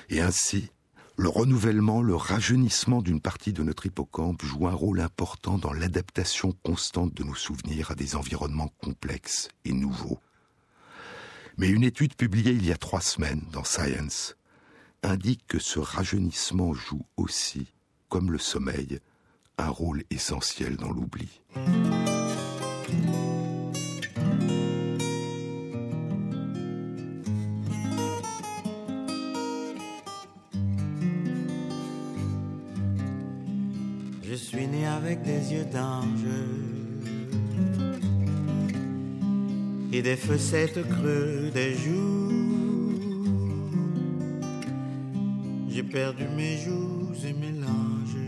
[0.10, 0.70] Et ainsi,
[1.18, 6.54] le renouvellement, le rajeunissement d'une partie de notre hippocampe joue un rôle important dans l'adaptation
[6.64, 10.20] constante de nos souvenirs à des environnements complexes et nouveaux.
[11.58, 14.36] Mais une étude publiée il y a trois semaines dans Science
[15.04, 17.74] indique que ce rajeunissement joue aussi,
[18.10, 19.00] comme le sommeil,
[19.58, 21.42] un rôle essentiel dans l'oubli.
[35.02, 36.81] avec des yeux d'ange
[39.94, 42.30] et des fossettes creux des joues.
[45.70, 48.22] J'ai perdu mes joues et mes langes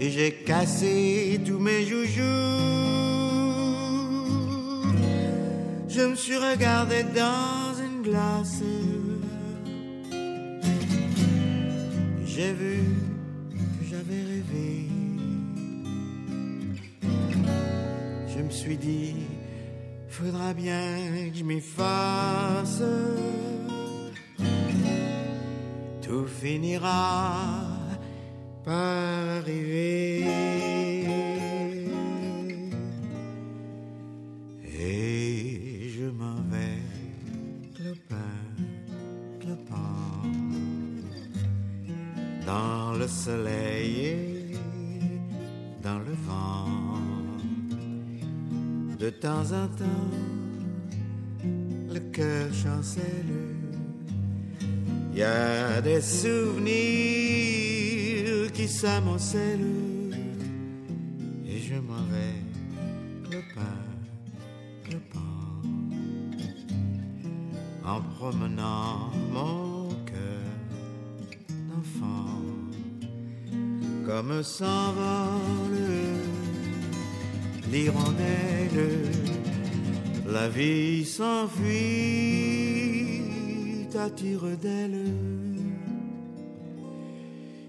[0.00, 2.22] et j'ai cassé tous mes joujoux.
[5.88, 8.62] Je me suis regardé dans une glace.
[12.24, 12.84] J'ai vu
[18.38, 19.16] je me suis dit,
[20.08, 22.82] faudra bien que je m'efface.
[26.00, 27.66] Tout finira
[28.64, 30.24] par arriver.
[34.80, 36.82] Et je m'en vais,
[37.74, 38.36] clopin,
[39.40, 40.22] clopin,
[42.46, 43.67] dans le soleil.
[49.20, 50.10] Temps en temps,
[51.92, 53.56] le cœur chancelle.
[55.12, 56.68] Il y a des souvenirs
[58.52, 60.14] qui s'amoncellent
[61.46, 62.36] et je m'en vais
[63.32, 63.82] le pas,
[64.88, 65.44] le pas,
[67.84, 70.46] en promenant mon cœur
[71.68, 72.42] d'enfant
[74.06, 75.77] comme s'envole
[77.70, 79.12] l'hirondelle.
[80.26, 81.68] La vie s'enfuit
[83.96, 85.12] à tire d'elle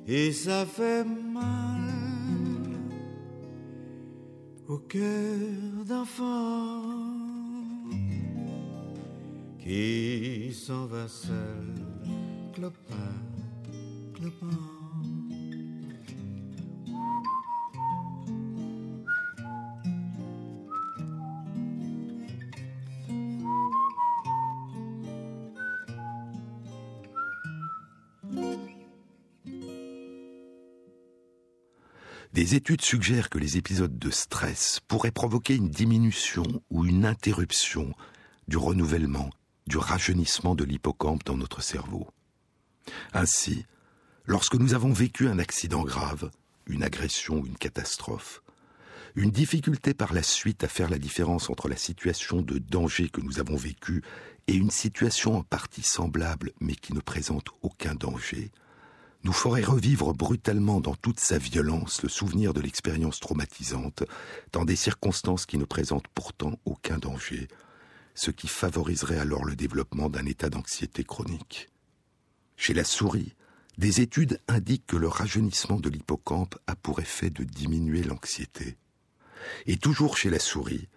[0.07, 1.79] et ça fait mal
[4.67, 6.81] au cœur d'enfant
[9.59, 11.75] qui s'en va seul,
[12.53, 13.13] clopin,
[14.15, 14.78] clopin.
[32.33, 37.91] Des études suggèrent que les épisodes de stress pourraient provoquer une diminution ou une interruption
[38.47, 39.31] du renouvellement,
[39.65, 42.07] du rajeunissement de l'hippocampe dans notre cerveau.
[43.13, 43.65] Ainsi,
[44.25, 46.29] lorsque nous avons vécu un accident grave,
[46.67, 48.43] une agression ou une catastrophe,
[49.15, 53.21] une difficulté par la suite à faire la différence entre la situation de danger que
[53.21, 54.03] nous avons vécue
[54.45, 58.51] et une situation en partie semblable mais qui ne présente aucun danger,
[59.23, 64.03] nous ferait revivre brutalement dans toute sa violence le souvenir de l'expérience traumatisante,
[64.53, 67.47] dans des circonstances qui ne présentent pourtant aucun danger,
[68.15, 71.67] ce qui favoriserait alors le développement d'un état d'anxiété chronique.
[72.55, 73.35] Chez la souris,
[73.77, 78.77] des études indiquent que le rajeunissement de l'hippocampe a pour effet de diminuer l'anxiété.
[79.65, 80.89] Et toujours chez la souris,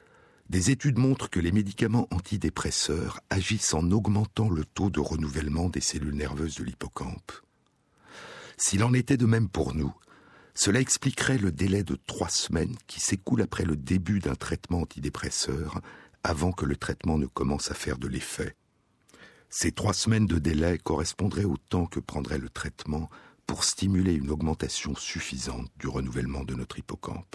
[0.49, 5.81] des études montrent que les médicaments antidépresseurs agissent en augmentant le taux de renouvellement des
[5.81, 7.33] cellules nerveuses de l'hippocampe.
[8.65, 9.93] S'il en était de même pour nous,
[10.55, 15.81] cela expliquerait le délai de trois semaines qui s'écoule après le début d'un traitement antidépresseur
[16.23, 18.55] avant que le traitement ne commence à faire de l'effet.
[19.51, 23.11] Ces trois semaines de délai correspondraient au temps que prendrait le traitement
[23.49, 27.35] pour stimuler une augmentation suffisante du renouvellement de notre hippocampe.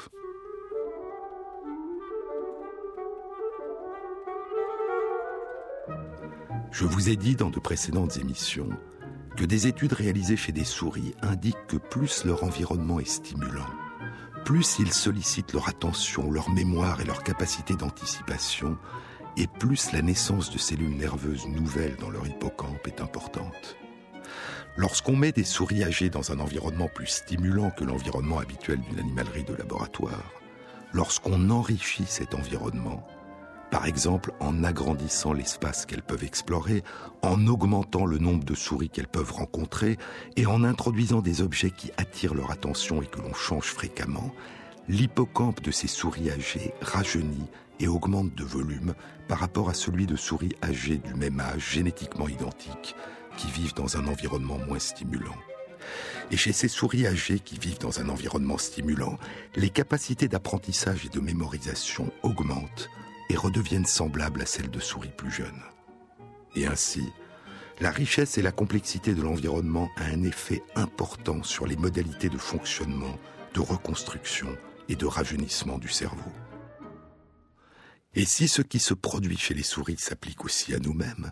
[6.71, 8.69] Je vous ai dit dans de précédentes émissions
[9.37, 13.69] que des études réalisées chez des souris indiquent que plus leur environnement est stimulant,
[14.43, 18.77] plus ils sollicitent leur attention, leur mémoire et leur capacité d'anticipation,
[19.37, 23.77] et plus la naissance de cellules nerveuses nouvelles dans leur hippocampe est importante.
[24.75, 29.43] Lorsqu'on met des souris âgées dans un environnement plus stimulant que l'environnement habituel d'une animalerie
[29.43, 30.31] de laboratoire,
[30.93, 33.07] lorsqu'on enrichit cet environnement,
[33.71, 36.83] par exemple en agrandissant l'espace qu'elles peuvent explorer,
[37.21, 39.97] en augmentant le nombre de souris qu'elles peuvent rencontrer
[40.35, 44.31] et en introduisant des objets qui attirent leur attention et que l'on change fréquemment,
[44.87, 47.47] l'hippocampe de ces souris âgées rajeunit
[47.79, 48.93] et augmente de volume
[49.27, 52.95] par rapport à celui de souris âgées du même âge génétiquement identiques
[53.35, 55.35] qui vivent dans un environnement moins stimulant.
[56.31, 59.17] Et chez ces souris âgées qui vivent dans un environnement stimulant,
[59.55, 62.89] les capacités d'apprentissage et de mémorisation augmentent
[63.29, 65.63] et redeviennent semblables à celles de souris plus jeunes.
[66.55, 67.03] Et ainsi,
[67.79, 72.37] la richesse et la complexité de l'environnement a un effet important sur les modalités de
[72.37, 73.19] fonctionnement,
[73.53, 74.49] de reconstruction
[74.89, 76.31] et de rajeunissement du cerveau.
[78.15, 81.31] Et si ce qui se produit chez les souris s'applique aussi à nous-mêmes,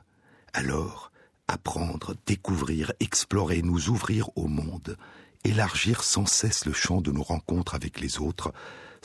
[0.53, 1.11] alors
[1.47, 4.97] apprendre, découvrir, explorer, nous ouvrir au monde,
[5.43, 8.53] élargir sans cesse le champ de nos rencontres avec les autres,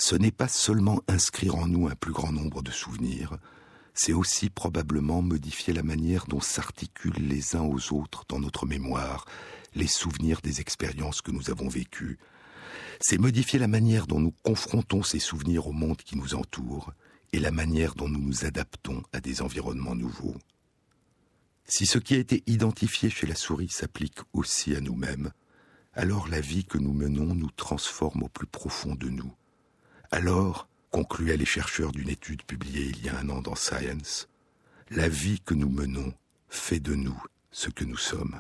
[0.01, 3.37] ce n'est pas seulement inscrire en nous un plus grand nombre de souvenirs,
[3.93, 9.27] c'est aussi probablement modifier la manière dont s'articulent les uns aux autres dans notre mémoire
[9.75, 12.19] les souvenirs des expériences que nous avons vécues.
[12.99, 16.95] C'est modifier la manière dont nous confrontons ces souvenirs au monde qui nous entoure
[17.35, 20.37] et la manière dont nous nous adaptons à des environnements nouveaux.
[21.67, 25.31] Si ce qui a été identifié chez la souris s'applique aussi à nous-mêmes,
[25.93, 29.33] alors la vie que nous menons nous transforme au plus profond de nous.
[30.11, 34.29] Alors, concluaient les chercheurs d'une étude publiée il y a un an dans Science,
[34.91, 36.13] la vie que nous menons
[36.49, 38.37] fait de nous ce que nous sommes.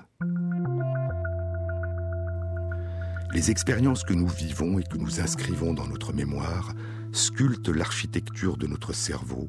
[3.33, 6.73] Les expériences que nous vivons et que nous inscrivons dans notre mémoire
[7.13, 9.49] sculptent l'architecture de notre cerveau,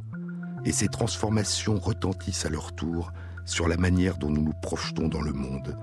[0.64, 3.12] et ces transformations retentissent à leur tour
[3.46, 5.76] sur la manière dont nous nous projetons dans le monde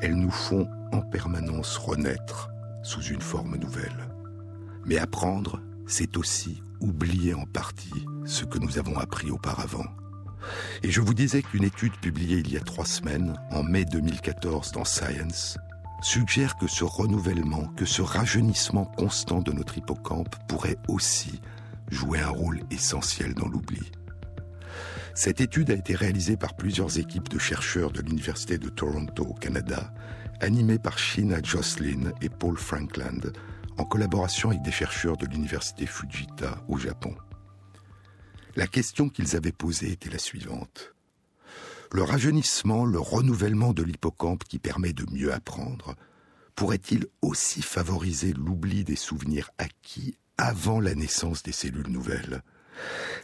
[0.00, 2.50] elles nous font en permanence renaître
[2.82, 4.08] sous une forme nouvelle.
[4.84, 9.86] Mais apprendre, c'est aussi oublier en partie ce que nous avons appris auparavant.
[10.82, 14.72] Et je vous disais qu'une étude publiée il y a trois semaines, en mai 2014
[14.72, 15.58] dans Science,
[16.02, 21.40] suggère que ce renouvellement, que ce rajeunissement constant de notre hippocampe pourrait aussi
[21.90, 23.90] jouer un rôle essentiel dans l'oubli.
[25.14, 29.34] Cette étude a été réalisée par plusieurs équipes de chercheurs de l'Université de Toronto au
[29.34, 29.92] Canada,
[30.40, 33.32] animées par Sheena Jocelyn et Paul Frankland,
[33.78, 37.14] en collaboration avec des chercheurs de l'Université Fujita au Japon.
[38.56, 40.94] La question qu'ils avaient posée était la suivante.
[41.92, 45.94] Le rajeunissement, le renouvellement de l'hippocampe qui permet de mieux apprendre,
[46.54, 52.42] pourrait-il aussi favoriser l'oubli des souvenirs acquis avant la naissance des cellules nouvelles?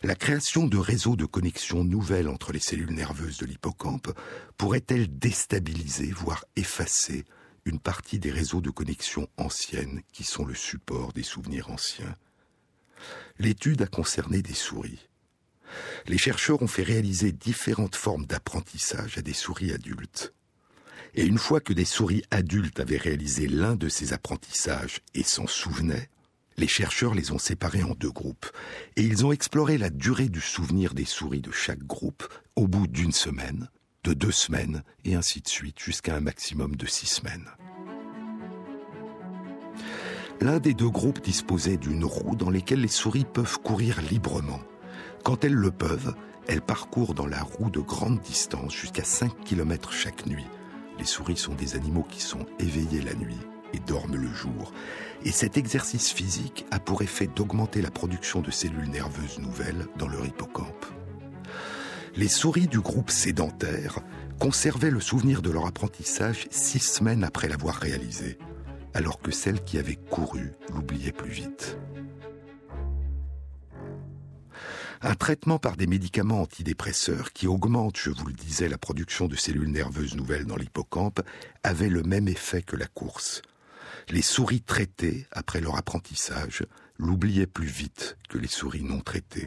[0.03, 4.13] La création de réseaux de connexions nouvelles entre les cellules nerveuses de l'hippocampe
[4.57, 7.25] pourrait-elle déstabiliser, voire effacer,
[7.65, 12.15] une partie des réseaux de connexions anciennes qui sont le support des souvenirs anciens
[13.39, 15.09] L'étude a concerné des souris.
[16.07, 20.33] Les chercheurs ont fait réaliser différentes formes d'apprentissage à des souris adultes.
[21.15, 25.47] Et une fois que des souris adultes avaient réalisé l'un de ces apprentissages et s'en
[25.47, 26.09] souvenaient,
[26.57, 28.47] les chercheurs les ont séparés en deux groupes
[28.97, 32.87] et ils ont exploré la durée du souvenir des souris de chaque groupe au bout
[32.87, 33.69] d'une semaine,
[34.05, 37.49] de deux semaines et ainsi de suite jusqu'à un maximum de six semaines.
[40.41, 44.61] L'un des deux groupes disposait d'une roue dans laquelle les souris peuvent courir librement.
[45.25, 46.15] Quand elles le peuvent,
[46.49, 50.47] elles parcourent dans la roue de grandes distances jusqu'à 5 km chaque nuit.
[50.99, 53.41] Les souris sont des animaux qui sont éveillés la nuit
[53.73, 54.73] et dorment le jour.
[55.25, 60.09] Et cet exercice physique a pour effet d'augmenter la production de cellules nerveuses nouvelles dans
[60.09, 60.87] leur hippocampe.
[62.17, 63.99] Les souris du groupe sédentaire
[64.39, 68.39] conservaient le souvenir de leur apprentissage six semaines après l'avoir réalisé,
[68.95, 71.79] alors que celles qui avaient couru l'oubliaient plus vite.
[75.03, 79.37] Un traitement par des médicaments antidépresseurs qui augmentent, je vous le disais, la production de
[79.37, 81.21] cellules nerveuses nouvelles dans l'hippocampe
[81.63, 83.43] avait le même effet que la course
[84.09, 86.65] les souris traitées, après leur apprentissage,
[86.99, 89.47] l'oubliaient plus vite que les souris non traitées.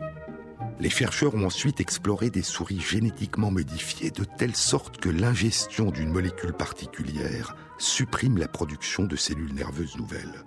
[0.79, 6.11] Les chercheurs ont ensuite exploré des souris génétiquement modifiées de telle sorte que l'ingestion d'une
[6.11, 10.43] molécule particulière supprime la production de cellules nerveuses nouvelles.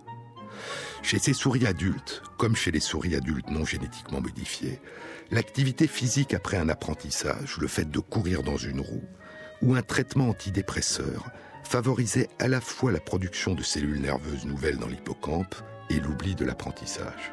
[1.03, 4.81] Chez ces souris adultes, comme chez les souris adultes non génétiquement modifiées,
[5.31, 9.09] l'activité physique après un apprentissage, le fait de courir dans une roue,
[9.63, 11.31] ou un traitement antidépresseur
[11.71, 15.55] favorisait à la fois la production de cellules nerveuses nouvelles dans l'hippocampe
[15.89, 17.33] et l'oubli de l'apprentissage.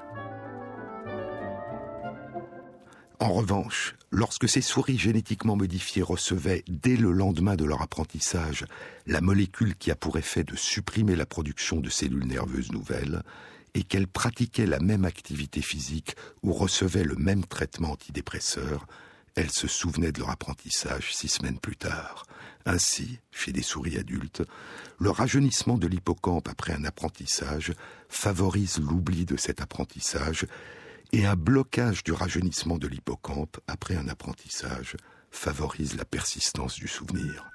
[3.20, 8.66] En revanche, lorsque ces souris génétiquement modifiées recevaient, dès le lendemain de leur apprentissage,
[9.08, 13.24] la molécule qui a pour effet de supprimer la production de cellules nerveuses nouvelles,
[13.74, 18.86] et qu'elles pratiquaient la même activité physique ou recevaient le même traitement antidépresseur,
[19.34, 22.28] elles se souvenaient de leur apprentissage six semaines plus tard,
[22.68, 24.44] ainsi, chez des souris adultes,
[25.00, 27.74] le rajeunissement de l'hippocampe après un apprentissage
[28.10, 30.46] favorise l'oubli de cet apprentissage
[31.14, 34.98] et un blocage du rajeunissement de l'hippocampe après un apprentissage
[35.32, 37.50] favorise la persistance du souvenir.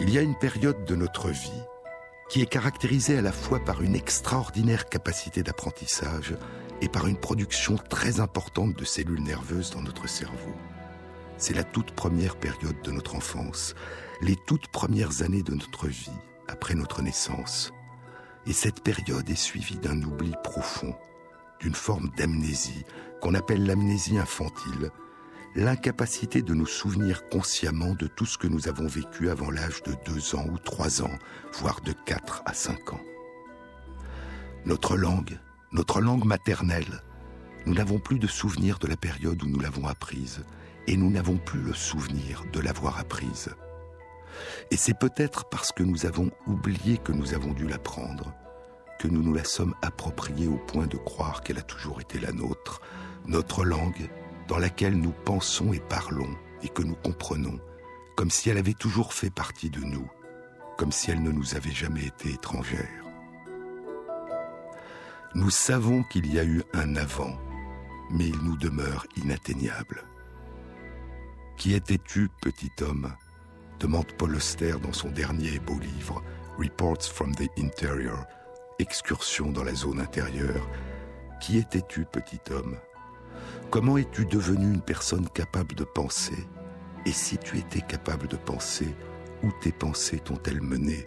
[0.00, 1.62] Il y a une période de notre vie
[2.30, 6.36] qui est caractérisé à la fois par une extraordinaire capacité d'apprentissage
[6.80, 10.54] et par une production très importante de cellules nerveuses dans notre cerveau.
[11.38, 13.74] C'est la toute première période de notre enfance,
[14.22, 16.12] les toutes premières années de notre vie,
[16.46, 17.72] après notre naissance.
[18.46, 20.94] Et cette période est suivie d'un oubli profond,
[21.58, 22.84] d'une forme d'amnésie
[23.20, 24.92] qu'on appelle l'amnésie infantile,
[25.56, 29.94] l'incapacité de nous souvenir consciemment de tout ce que nous avons vécu avant l'âge de
[30.06, 31.18] deux ans ou trois ans,
[31.52, 33.00] voire de quatre à cinq ans.
[34.64, 35.38] Notre langue,
[35.72, 37.02] notre langue maternelle,
[37.66, 40.44] nous n'avons plus de souvenir de la période où nous l'avons apprise,
[40.86, 43.50] et nous n'avons plus le souvenir de l'avoir apprise.
[44.70, 48.32] Et c'est peut-être parce que nous avons oublié que nous avons dû l'apprendre,
[48.98, 52.32] que nous nous la sommes appropriée au point de croire qu'elle a toujours été la
[52.32, 52.80] nôtre,
[53.26, 54.08] notre langue
[54.50, 57.60] dans laquelle nous pensons et parlons et que nous comprenons,
[58.16, 60.10] comme si elle avait toujours fait partie de nous,
[60.76, 63.04] comme si elle ne nous avait jamais été étrangère.
[65.36, 67.38] Nous savons qu'il y a eu un avant,
[68.10, 70.02] mais il nous demeure inatteignable.
[71.56, 73.14] Qui étais-tu, petit homme?
[73.78, 76.24] demande Paul Auster dans son dernier beau livre,
[76.58, 78.24] Reports from the Interior,
[78.80, 80.68] excursion dans la zone intérieure.
[81.40, 82.76] Qui étais-tu, petit homme?
[83.70, 86.48] Comment es-tu devenu une personne capable de penser?
[87.06, 88.96] Et si tu étais capable de penser,
[89.44, 91.06] où tes pensées t'ont-elles mené?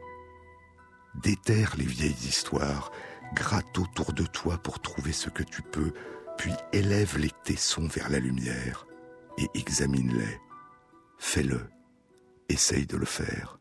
[1.21, 2.89] Déterre les vieilles histoires,
[3.35, 5.91] gratte autour de toi pour trouver ce que tu peux,
[6.37, 8.87] puis élève les tessons vers la lumière
[9.37, 10.39] et examine-les.
[11.19, 11.69] Fais-le.
[12.47, 13.59] Essaye de le faire.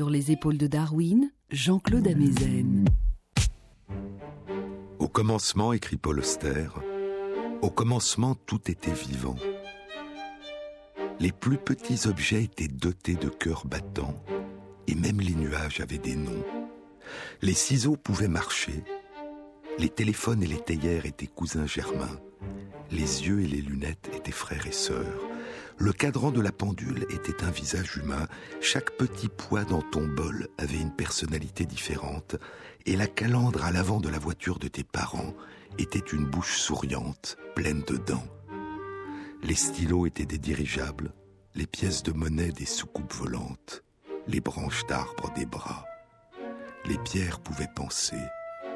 [0.00, 2.86] Sur les épaules de Darwin, Jean-Claude Amezen.
[4.98, 6.68] Au commencement, écrit Paul Auster,
[7.60, 9.36] au commencement tout était vivant.
[11.18, 14.24] Les plus petits objets étaient dotés de cœurs battants,
[14.86, 16.46] et même les nuages avaient des noms.
[17.42, 18.82] Les ciseaux pouvaient marcher,
[19.78, 22.18] les téléphones et les théières étaient cousins germains,
[22.90, 25.29] les yeux et les lunettes étaient frères et sœurs.
[25.82, 28.26] Le cadran de la pendule était un visage humain,
[28.60, 32.36] chaque petit poids dans ton bol avait une personnalité différente,
[32.84, 35.32] et la calandre à l'avant de la voiture de tes parents
[35.78, 38.26] était une bouche souriante, pleine de dents.
[39.42, 41.14] Les stylos étaient des dirigeables,
[41.54, 43.82] les pièces de monnaie des soucoupes volantes,
[44.28, 45.86] les branches d'arbres des bras.
[46.84, 48.20] Les pierres pouvaient penser,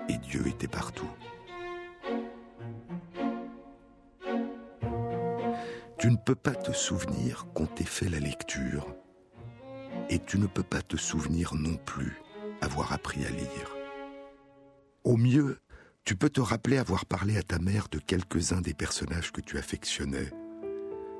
[0.08, 1.10] et Dieu était partout.
[6.04, 8.94] Tu ne peux pas te souvenir qu'on t'ait fait la lecture.
[10.10, 12.20] Et tu ne peux pas te souvenir non plus
[12.60, 13.74] avoir appris à lire.
[15.04, 15.56] Au mieux,
[16.04, 19.56] tu peux te rappeler avoir parlé à ta mère de quelques-uns des personnages que tu
[19.56, 20.30] affectionnais.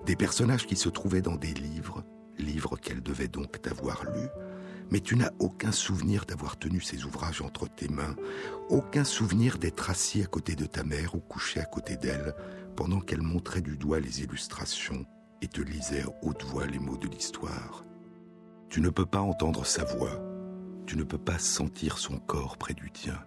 [0.04, 2.04] Des personnages qui se trouvaient dans des livres,
[2.36, 4.28] livres qu'elle devait donc t'avoir lus,
[4.94, 8.14] mais tu n'as aucun souvenir d'avoir tenu ces ouvrages entre tes mains,
[8.68, 12.32] aucun souvenir d'être assis à côté de ta mère ou couché à côté d'elle,
[12.76, 15.04] pendant qu'elle montrait du doigt les illustrations
[15.42, 17.84] et te lisait à haute voix les mots de l'histoire.
[18.68, 20.22] Tu ne peux pas entendre sa voix,
[20.86, 23.18] tu ne peux pas sentir son corps près du tien.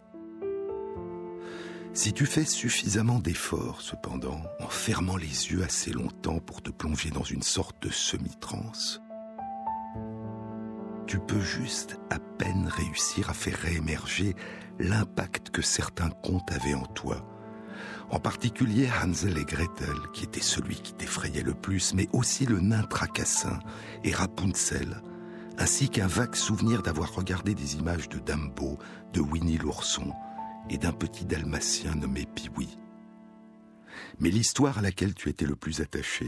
[1.91, 7.09] Si tu fais suffisamment d'efforts, cependant, en fermant les yeux assez longtemps pour te plonger
[7.09, 9.01] dans une sorte de semi-transe,
[11.08, 14.36] tu peux juste à peine réussir à faire réémerger
[14.78, 17.26] l'impact que certains contes avaient en toi,
[18.10, 22.60] en particulier Hansel et Gretel, qui était celui qui t'effrayait le plus, mais aussi le
[22.60, 23.60] nain tracassin
[24.03, 25.01] et Rapunzel,
[25.58, 28.78] ainsi qu'un vague souvenir d'avoir regardé des images de Dumbo,
[29.14, 30.12] de Winnie l'ourson
[30.70, 32.78] et d'un petit dalmatien nommé Piwi.
[34.20, 36.28] Mais l'histoire à laquelle tu étais le plus attaché,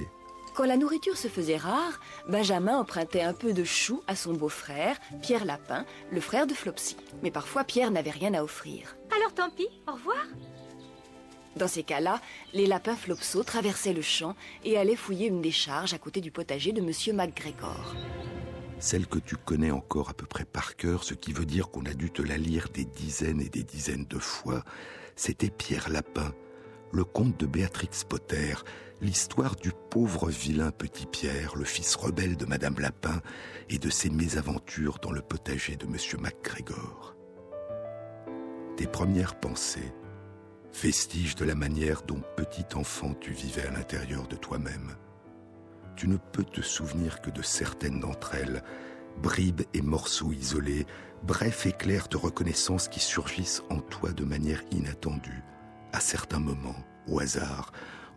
[0.56, 4.98] quand la nourriture se faisait rare, Benjamin empruntait un peu de chou à son beau-frère,
[5.22, 6.98] Pierre Lapin, le frère de Flopsy.
[7.24, 8.96] Mais parfois, Pierre n'avait rien à offrir.
[9.16, 10.26] Alors tant pis, au revoir.
[11.56, 12.22] Dans ces cas-là,
[12.54, 16.72] les lapins Flopso traversaient le champ et allaient fouiller une décharge à côté du potager
[16.72, 17.96] de Monsieur MacGregor.
[18.80, 21.86] Celle que tu connais encore à peu près par cœur, ce qui veut dire qu'on
[21.86, 24.64] a dû te la lire des dizaines et des dizaines de fois,
[25.18, 26.34] c'était Pierre Lapin,
[26.92, 28.54] le conte de Béatrix Potter,
[29.02, 33.22] l'histoire du pauvre vilain petit Pierre, le fils rebelle de Madame Lapin,
[33.70, 37.16] et de ses mésaventures dans le potager de Monsieur MacGregor.
[38.78, 39.94] tes premières pensées,
[40.82, 44.96] vestige de la manière dont petit enfant tu vivais à l'intérieur de toi-même.
[45.96, 48.64] Tu ne peux te souvenir que de certaines d'entre elles,
[49.22, 50.86] bribes et morceaux isolés,
[51.24, 55.44] brefs éclairs de reconnaissance qui surgissent en toi de manière inattendue,
[55.94, 57.72] à certains moments, au hasard,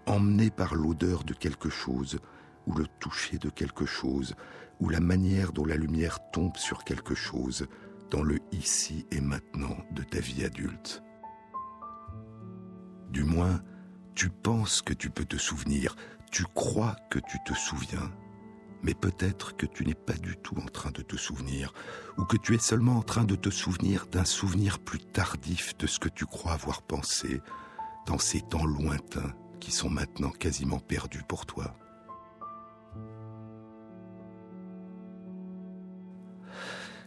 [0.06, 2.18] emmenés par l'odeur de quelque chose,
[2.66, 4.34] ou le toucher de quelque chose,
[4.80, 7.66] ou la manière dont la lumière tombe sur quelque chose,
[8.10, 11.02] dans le ici et maintenant de ta vie adulte.
[13.10, 13.62] Du moins,
[14.14, 15.96] tu penses que tu peux te souvenir,
[16.30, 18.10] tu crois que tu te souviens,
[18.82, 21.72] mais peut-être que tu n'es pas du tout en train de te souvenir,
[22.18, 25.86] ou que tu es seulement en train de te souvenir d'un souvenir plus tardif de
[25.86, 27.40] ce que tu crois avoir pensé
[28.06, 31.76] dans ces temps lointains qui sont maintenant quasiment perdus pour toi.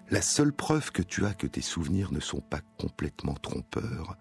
[0.10, 4.16] La seule preuve que tu as que tes souvenirs ne sont pas complètement trompeurs,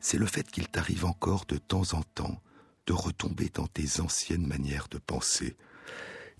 [0.00, 2.42] c'est le fait qu'il t'arrive encore de temps en temps
[2.86, 5.56] de retomber dans tes anciennes manières de penser.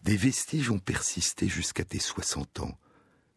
[0.03, 2.79] Des vestiges ont persisté jusqu'à tes 60 ans.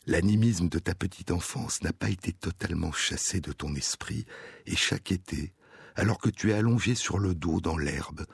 [0.08, 4.26] L'animisme de ta petite enfance n'a pas été totalement chassé de ton esprit,
[4.66, 5.54] et chaque été,
[5.96, 8.26] alors que tu es allongé sur le dos dans l'herbe,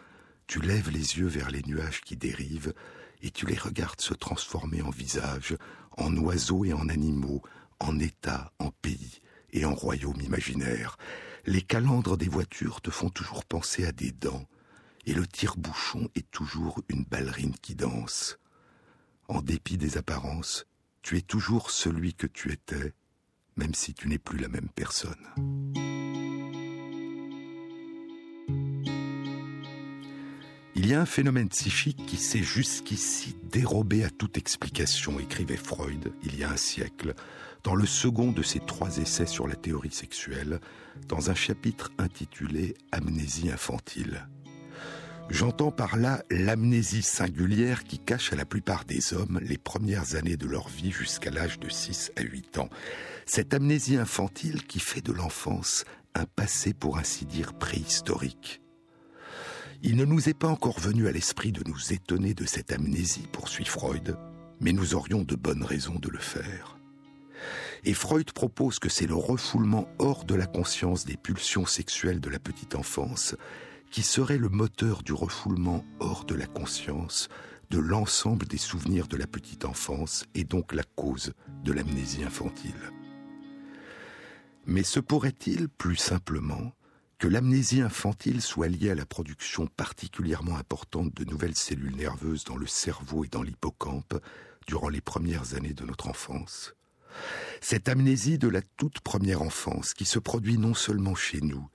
[0.48, 2.74] tu lèves les yeux vers les nuages qui dérivent,
[3.22, 5.56] et tu les regardes se transformer en visages,
[5.98, 7.44] en oiseaux et en animaux,
[7.80, 10.98] en états, en pays et en royaumes imaginaires.
[11.46, 14.46] Les calandres des voitures te font toujours penser à des dents,
[15.06, 18.40] et le tire-bouchon est toujours une ballerine qui danse.
[19.28, 20.66] En dépit des apparences,
[21.02, 22.94] tu es toujours celui que tu étais,
[23.56, 26.19] même si tu n'es plus la même personne.
[30.82, 36.14] Il y a un phénomène psychique qui s'est jusqu'ici dérobé à toute explication, écrivait Freud
[36.24, 37.16] il y a un siècle,
[37.66, 40.62] dans le second de ses trois essais sur la théorie sexuelle,
[41.10, 44.26] dans un chapitre intitulé Amnésie infantile.
[45.30, 50.38] J'entends par là l'amnésie singulière qui cache à la plupart des hommes les premières années
[50.38, 52.70] de leur vie jusqu'à l'âge de 6 à 8 ans.
[53.26, 55.84] Cette amnésie infantile qui fait de l'enfance
[56.16, 58.62] un passé pour ainsi dire préhistorique.
[59.82, 63.28] Il ne nous est pas encore venu à l'esprit de nous étonner de cette amnésie,
[63.32, 64.18] poursuit Freud,
[64.60, 66.78] mais nous aurions de bonnes raisons de le faire.
[67.86, 72.30] Et Freud propose que c'est le refoulement hors de la conscience des pulsions sexuelles de
[72.30, 73.36] la petite enfance
[73.90, 77.30] qui serait le moteur du refoulement hors de la conscience
[77.70, 82.92] de l'ensemble des souvenirs de la petite enfance et donc la cause de l'amnésie infantile.
[84.66, 86.74] Mais se pourrait-il, plus simplement,
[87.20, 92.56] que l'amnésie infantile soit liée à la production particulièrement importante de nouvelles cellules nerveuses dans
[92.56, 94.16] le cerveau et dans l'hippocampe
[94.68, 96.74] durant les premières années de notre enfance.
[97.60, 101.70] Cette amnésie de la toute première enfance qui se produit non seulement chez nous,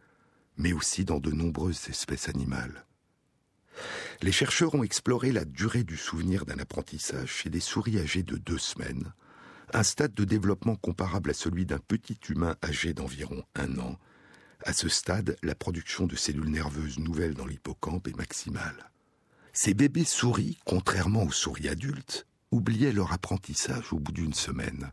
[0.57, 2.87] mais aussi dans de nombreuses espèces animales.
[4.23, 8.39] Les chercheurs ont exploré la durée du souvenir d'un apprentissage chez des souris âgées de
[8.39, 9.13] deux semaines,
[9.75, 13.99] un stade de développement comparable à celui d'un petit humain âgé d'environ un an,
[14.65, 18.91] à ce stade, la production de cellules nerveuses nouvelles dans l'hippocampe est maximale.
[19.53, 24.93] Ces bébés souris, contrairement aux souris adultes, oubliaient leur apprentissage au bout d'une semaine.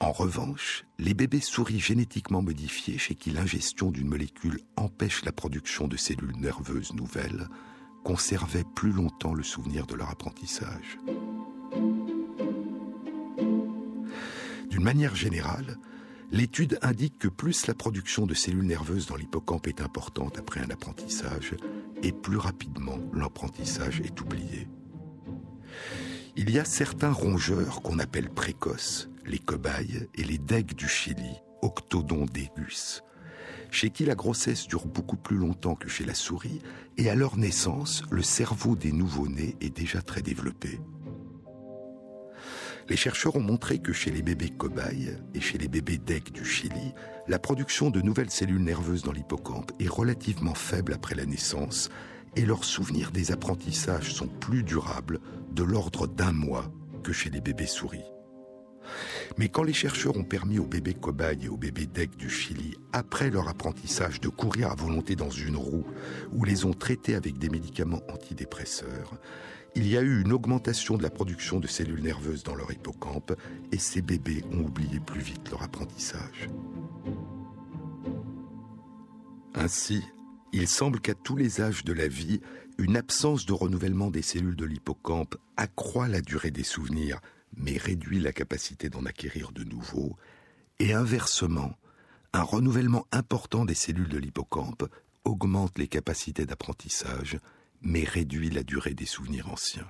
[0.00, 5.88] En revanche, les bébés souris génétiquement modifiés chez qui l'ingestion d'une molécule empêche la production
[5.88, 7.48] de cellules nerveuses nouvelles
[8.04, 10.98] conservaient plus longtemps le souvenir de leur apprentissage.
[14.68, 15.78] D'une manière générale,
[16.30, 20.70] L'étude indique que plus la production de cellules nerveuses dans l'hippocampe est importante après un
[20.70, 21.54] apprentissage,
[22.02, 24.68] et plus rapidement l'apprentissage est oublié.
[26.36, 31.40] Il y a certains rongeurs qu'on appelle précoces, les cobayes et les degs du Chili,
[31.62, 33.02] Octodon degus,
[33.70, 36.60] chez qui la grossesse dure beaucoup plus longtemps que chez la souris,
[36.96, 40.80] et à leur naissance, le cerveau des nouveau-nés est déjà très développé.
[42.88, 46.44] Les chercheurs ont montré que chez les bébés cobayes et chez les bébés d'aigle du
[46.44, 46.92] Chili,
[47.26, 51.88] la production de nouvelles cellules nerveuses dans l'hippocampe est relativement faible après la naissance
[52.36, 55.20] et leurs souvenirs des apprentissages sont plus durables,
[55.52, 56.70] de l'ordre d'un mois,
[57.02, 58.04] que chez les bébés souris.
[59.38, 62.76] Mais quand les chercheurs ont permis aux bébés cobayes et aux bébés d'aigle du Chili,
[62.92, 65.86] après leur apprentissage, de courir à volonté dans une roue,
[66.32, 69.14] ou les ont traités avec des médicaments antidépresseurs,
[69.76, 73.32] il y a eu une augmentation de la production de cellules nerveuses dans leur hippocampe
[73.72, 76.48] et ces bébés ont oublié plus vite leur apprentissage.
[79.54, 80.02] Ainsi,
[80.52, 82.40] il semble qu'à tous les âges de la vie,
[82.78, 87.20] une absence de renouvellement des cellules de l'hippocampe accroît la durée des souvenirs,
[87.56, 90.16] mais réduit la capacité d'en acquérir de nouveaux,
[90.78, 91.74] et inversement,
[92.36, 94.88] Un renouvellement important des cellules de l'hippocampe
[95.24, 97.38] augmente les capacités d'apprentissage,
[97.84, 99.88] mais réduit la durée des souvenirs anciens.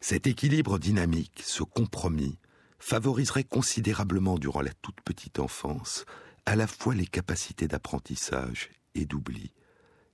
[0.00, 2.38] Cet équilibre dynamique, ce compromis,
[2.78, 6.04] favoriserait considérablement durant la toute petite enfance
[6.46, 9.52] à la fois les capacités d'apprentissage et d'oubli.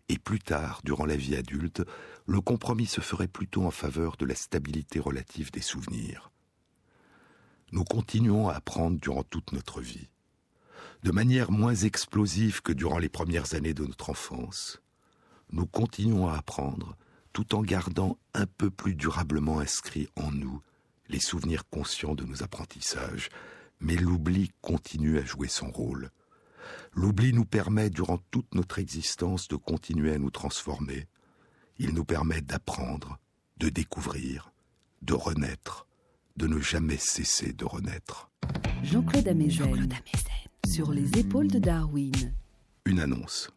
[0.09, 1.83] Et plus tard, durant la vie adulte,
[2.27, 6.31] le compromis se ferait plutôt en faveur de la stabilité relative des souvenirs.
[7.73, 10.09] Nous continuons à apprendre durant toute notre vie,
[11.03, 14.81] de manière moins explosive que durant les premières années de notre enfance.
[15.53, 16.97] Nous continuons à apprendre
[17.33, 20.61] tout en gardant un peu plus durablement inscrits en nous
[21.09, 23.29] les souvenirs conscients de nos apprentissages,
[23.81, 26.11] mais l'oubli continue à jouer son rôle.
[26.93, 31.09] L'oubli nous permet durant toute notre existence de continuer à nous transformer.
[31.79, 33.19] Il nous permet d'apprendre,
[33.57, 34.53] de découvrir,
[35.03, 35.87] de renaître,
[36.37, 38.31] de ne jamais cesser de renaître.
[38.83, 39.29] Jean-Claude
[40.69, 42.35] sur les épaules de Darwin.
[42.85, 43.51] Une annonce.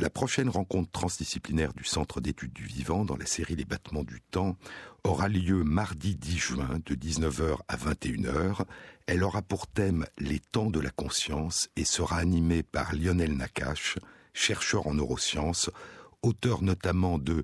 [0.00, 4.20] La prochaine rencontre transdisciplinaire du Centre d'études du vivant dans la série Les battements du
[4.20, 4.56] temps
[5.02, 8.60] aura lieu mardi 10 juin de 19h à 21h.
[9.06, 13.98] Elle aura pour thème les temps de la conscience et sera animée par Lionel Nakache,
[14.34, 15.68] chercheur en neurosciences,
[16.22, 17.42] auteur notamment de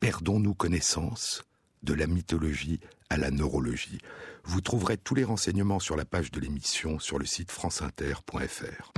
[0.00, 1.44] Perdons-nous connaissance
[1.82, 2.80] de la mythologie
[3.10, 3.98] à la neurologie.
[4.44, 8.92] Vous trouverez tous les renseignements sur la page de l'émission sur le site franceinter.fr.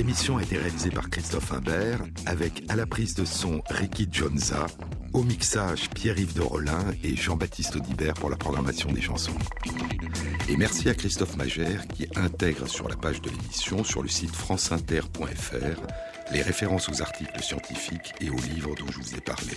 [0.00, 4.66] émission a été réalisée par Christophe Imbert, avec à la prise de son Ricky Jonza,
[5.12, 9.36] au mixage Pierre-Yves de Rolin et Jean-Baptiste Audibert pour la programmation des chansons.
[10.48, 14.34] Et merci à Christophe Magère qui intègre sur la page de l'émission, sur le site
[14.34, 19.52] franceinter.fr, les références aux articles scientifiques et aux livres dont je vous ai parlé.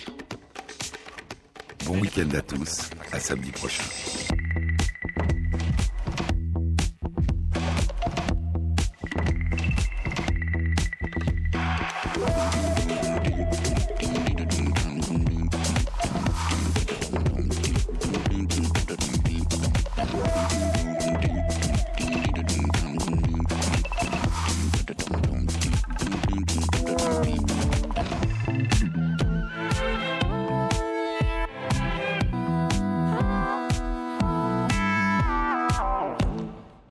[1.86, 3.84] Bon week-end à tous, à samedi prochain.